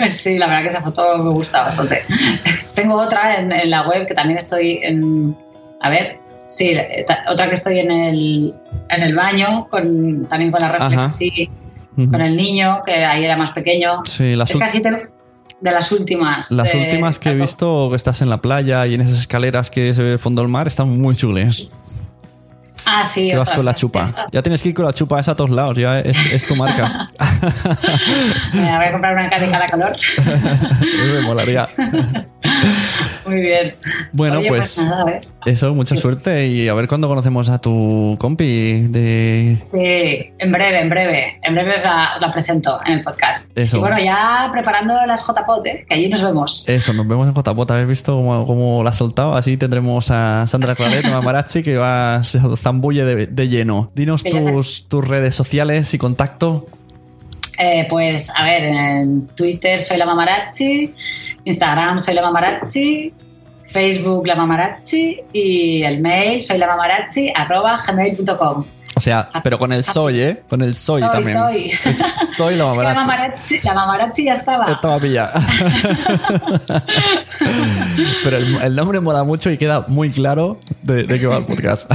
[0.10, 2.04] Sí, la verdad que esa foto me gusta bastante.
[2.74, 5.36] Tengo otra en, en la web que también estoy en.
[5.82, 6.18] A ver,
[6.48, 6.74] sí,
[7.08, 8.54] ta- otra que estoy en el,
[8.90, 10.90] en el baño, con, también con la Ajá.
[10.90, 11.50] reflex, sí,
[11.96, 14.04] con el niño, que ahí era más pequeño.
[14.06, 14.92] Sí, las, es casi te-
[15.62, 16.52] de las últimas.
[16.52, 19.72] las de- últimas que he visto, que estás en la playa y en esas escaleras
[19.72, 21.70] que se ve de fondo del mar, están muy chules.
[22.86, 24.06] Ah, sí, Que vas con la chupa.
[24.32, 26.56] Ya tienes que ir con la chupa esa a todos lados, ya es, es tu
[26.56, 27.06] marca.
[28.54, 29.96] Me voy a comprar una de cara calor.
[31.14, 31.68] Me molaría.
[33.26, 33.76] Muy bien.
[34.12, 35.22] Bueno, Oye, pues, nada, ver.
[35.46, 39.56] eso, mucha suerte y a ver cuándo conocemos a tu compi de...
[39.58, 41.40] Sí, en breve, en breve.
[41.42, 43.48] En breve os la, la presento en el podcast.
[43.56, 43.78] Eso.
[43.78, 45.86] Y bueno, ya preparando las JPOT, ¿eh?
[45.88, 46.64] que allí nos vemos.
[46.68, 47.72] Eso, nos vemos en JPOT.
[47.72, 49.36] ¿Habéis visto cómo, cómo la ha soltado?
[49.36, 52.40] Así tendremos a Sandra Claret, a Marachi, que va se
[52.76, 53.92] zambulle de, de lleno.
[53.96, 56.68] Dinos tus, tus redes sociales y contacto.
[57.58, 60.94] Eh, pues a ver, en Twitter soy la Mamarachi,
[61.46, 63.14] Instagram soy la Mamarachi,
[63.76, 68.66] Facebook la Mamarachi y el mail soy la Mamarachi arroba gmail.com.
[68.98, 70.44] O sea, pero con el soy, ¿eh?
[70.50, 71.38] Con el soy, Soy, también.
[71.38, 71.72] soy.
[71.84, 72.02] Es
[72.38, 72.94] soy la Es que la.
[72.94, 74.72] Mamarachi, la Mamarachi ya estaba.
[74.72, 75.34] Estaba pillada.
[78.24, 81.46] Pero el, el nombre mola mucho y queda muy claro de, de qué va el
[81.46, 81.92] podcast.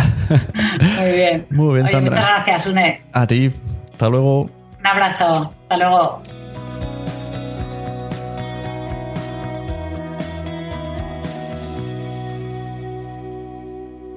[1.00, 1.46] Muy bien.
[1.48, 2.16] Muy bien, Oye, Sandra.
[2.16, 3.02] Muchas gracias, Une.
[3.14, 3.50] A ti.
[3.92, 4.42] Hasta luego.
[4.42, 5.54] Un abrazo.
[5.62, 6.22] Hasta luego.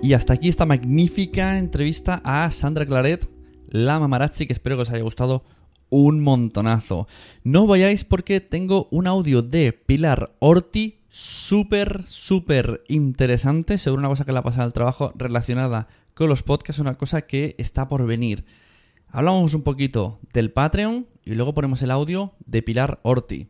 [0.04, 3.30] Y hasta aquí esta magnífica entrevista a Sandra Claret,
[3.70, 5.46] la mamarazzi, que espero que os haya gustado
[5.90, 7.08] un montonazo.
[7.46, 14.26] No vayáis porque tengo un audio de Pilar Orti súper, súper interesante sobre una cosa
[14.26, 18.06] que le ha pasado al trabajo relacionada con los podcasts, una cosa que está por
[18.06, 18.44] venir.
[19.08, 23.48] Hablamos un poquito del Patreon y luego ponemos el audio de Pilar Orti.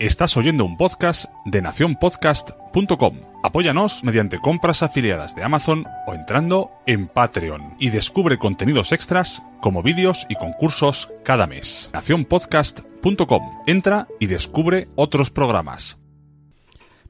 [0.00, 3.20] Estás oyendo un podcast de nacionpodcast.com.
[3.42, 9.82] Apóyanos mediante compras afiliadas de Amazon o entrando en Patreon y descubre contenidos extras como
[9.82, 11.90] vídeos y concursos cada mes.
[11.92, 13.42] nacionpodcast.com.
[13.66, 15.98] Entra y descubre otros programas.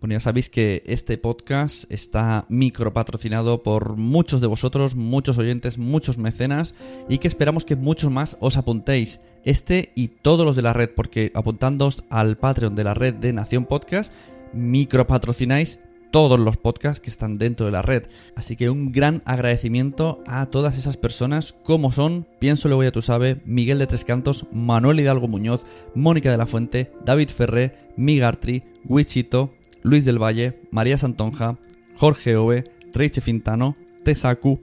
[0.00, 5.78] Bueno, ya sabéis que este podcast está micro patrocinado por muchos de vosotros, muchos oyentes,
[5.78, 6.74] muchos mecenas
[7.08, 9.20] y que esperamos que muchos más os apuntéis.
[9.44, 13.32] Este y todos los de la red, porque apuntándoos al Patreon de la red de
[13.32, 14.12] Nación Podcast,
[14.52, 15.78] micro patrocináis
[16.10, 18.04] todos los podcasts que están dentro de la red.
[18.34, 22.92] Así que un gran agradecimiento a todas esas personas, como son, pienso le voy a
[22.92, 25.64] tu sabe, Miguel de Tres Cantos, Manuel Hidalgo Muñoz,
[25.94, 31.58] Mónica de la Fuente, David Ferré, Migartri, Wichito, Luis del Valle, María Santonja,
[31.96, 34.60] Jorge Ove, Reiche Fintano, Tesaku,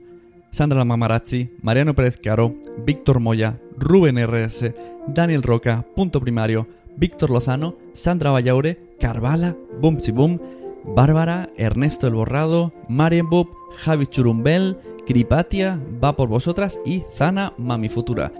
[0.50, 4.74] Sandra Mamarazzi, Mariano Pérez Caro, Víctor Moya, Rubén RS,
[5.06, 6.66] Daniel Roca, Punto Primario,
[6.96, 10.40] Víctor Lozano, Sandra Vallaure, Carvala, Bumsi Boom,
[10.84, 13.48] Bárbara, Ernesto El Borrado, Marian Bob,
[13.78, 18.32] Javi Churumbel, Cripatia, Va por Vosotras y Zana Mami Futura.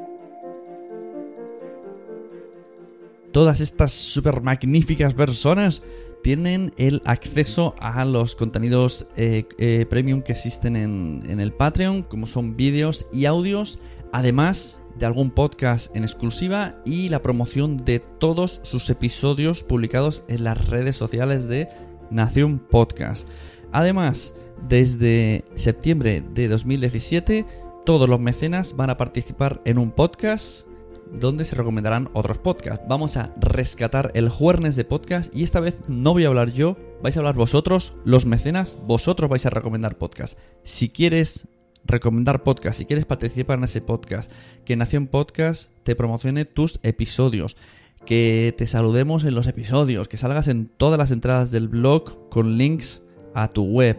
[3.32, 5.82] Todas estas super magníficas personas
[6.22, 12.02] tienen el acceso a los contenidos eh, eh, premium que existen en, en el Patreon,
[12.02, 13.78] como son vídeos y audios,
[14.12, 20.44] además de algún podcast en exclusiva y la promoción de todos sus episodios publicados en
[20.44, 21.68] las redes sociales de
[22.10, 23.28] Nación Podcast.
[23.72, 24.34] Además,
[24.68, 27.46] desde septiembre de 2017,
[27.86, 30.66] todos los mecenas van a participar en un podcast
[31.12, 32.84] donde se recomendarán otros podcasts.
[32.88, 36.76] Vamos a rescatar el jueves de podcast y esta vez no voy a hablar yo,
[37.02, 40.38] vais a hablar vosotros, los mecenas, vosotros vais a recomendar podcast.
[40.62, 41.48] Si quieres
[41.88, 44.30] recomendar podcast, si quieres participar en ese podcast,
[44.64, 47.56] que Nación Podcast te promocione tus episodios,
[48.04, 52.58] que te saludemos en los episodios, que salgas en todas las entradas del blog con
[52.58, 53.02] links
[53.34, 53.96] a tu web.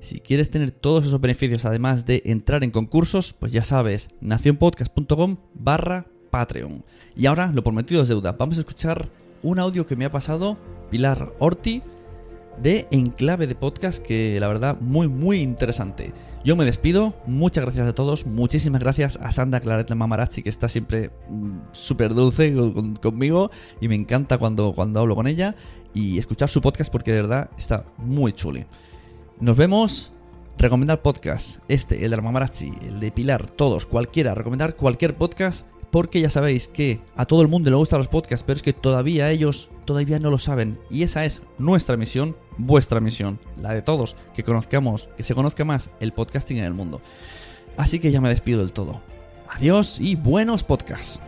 [0.00, 5.36] Si quieres tener todos esos beneficios, además de entrar en concursos, pues ya sabes, nacionpodcast.com
[5.54, 6.84] barra Patreon.
[7.16, 9.08] Y ahora, lo prometido es deuda, vamos a escuchar
[9.42, 10.56] un audio que me ha pasado
[10.90, 11.82] Pilar Orti
[12.62, 16.12] de Enclave de Podcast, que la verdad muy muy interesante.
[16.44, 20.68] Yo me despido, muchas gracias a todos, muchísimas gracias a Sandra Claret Mamarachi, que está
[20.68, 25.56] siempre mm, súper dulce con- conmigo y me encanta cuando, cuando hablo con ella
[25.92, 28.64] y escuchar su podcast porque de verdad está muy chuli.
[29.40, 30.12] Nos vemos.
[30.60, 31.58] Recomendar podcast.
[31.68, 34.34] Este, el de la Mamarachi, el de Pilar, todos, cualquiera.
[34.34, 35.66] Recomendar cualquier podcast.
[35.92, 38.72] Porque ya sabéis que a todo el mundo le gustan los podcasts, pero es que
[38.72, 40.76] todavía ellos todavía no lo saben.
[40.90, 45.64] Y esa es nuestra misión, vuestra misión, la de todos, que conozcamos, que se conozca
[45.64, 47.00] más el podcasting en el mundo.
[47.76, 49.00] Así que ya me despido del todo.
[49.48, 51.20] Adiós y buenos podcasts.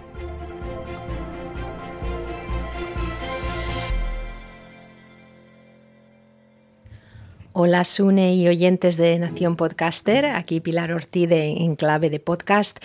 [7.52, 12.78] Hola Sune y oyentes de Nación Podcaster, aquí Pilar Ortiz de Enclave de Podcast.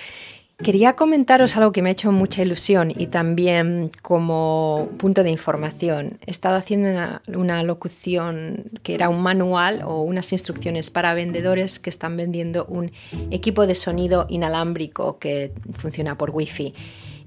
[0.58, 6.18] Quería comentaros algo que me ha hecho mucha ilusión y también como punto de información.
[6.26, 6.90] He estado haciendo
[7.28, 12.92] una, locución que era un manual o unas instrucciones para vendedores que están vendiendo un
[13.32, 16.74] equipo de sonido inalámbrico que funciona por wifi.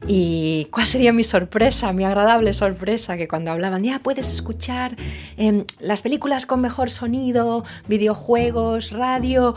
[0.06, 4.96] Y cuál sería mi sorpresa, mi agradable sorpresa, que cuando hablaban, ya puedes escuchar
[5.36, 9.54] em, las películas con mejor sonido, videojuegos, radio,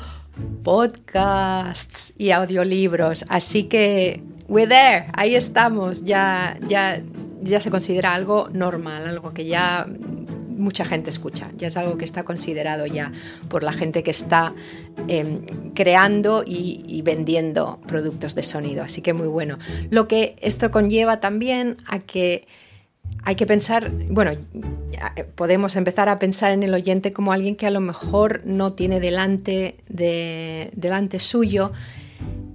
[0.64, 3.26] podcasts y audiolibros.
[3.30, 7.02] Así que, we're there, ahí estamos, ya, ya,
[7.42, 9.88] ya se considera algo normal, algo que ya
[10.62, 13.12] mucha gente escucha, ya es algo que está considerado ya
[13.50, 14.54] por la gente que está
[15.08, 15.42] eh,
[15.74, 19.58] creando y, vendiendo productos de sonido, así que muy bueno.
[19.90, 22.48] Lo que esto conlleva también a que
[23.24, 24.32] hay que pensar, bueno,
[25.36, 29.00] podemos empezar a pensar en el oyente como alguien que a lo mejor no tiene
[29.00, 31.72] delante, de, delante suyo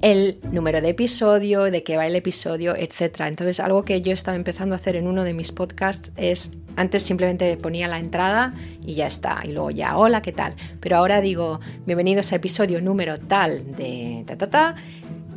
[0.02, 3.22] el número de episodio, de qué va el episodio, etc.
[3.26, 6.52] Entonces, algo que yo he estado empezando a hacer en uno de mis podcasts es,
[6.76, 8.54] antes simplemente ponía la entrada
[8.84, 10.54] y ya está, y luego ya, hola, ¿qué tal?
[10.80, 14.74] Pero ahora digo, bienvenidos a episodio número tal de ta, ta, ta,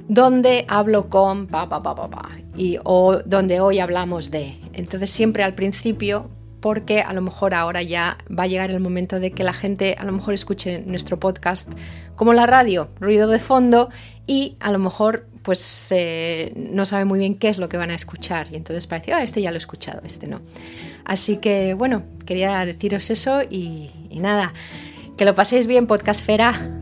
[0.07, 4.59] donde hablo con pa, pa, pa, pa, pa, y, o donde hoy hablamos de.
[4.73, 9.19] Entonces, siempre al principio porque a lo mejor ahora ya va a llegar el momento
[9.19, 11.71] de que la gente a lo mejor escuche nuestro podcast
[12.15, 13.89] como la radio, ruido de fondo
[14.29, 17.89] y a lo mejor pues eh, no sabe muy bien qué es lo que van
[17.89, 20.39] a escuchar y entonces parece, ah, este ya lo he escuchado, este no.
[21.03, 24.53] Así que bueno, quería deciros eso y, nada,
[25.17, 26.75] que lo paséis bien, podcastfera.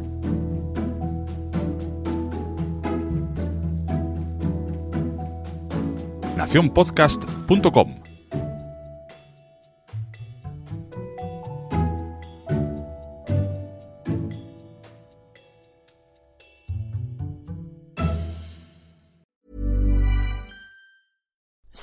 [6.35, 8.06] nacionpodcast.com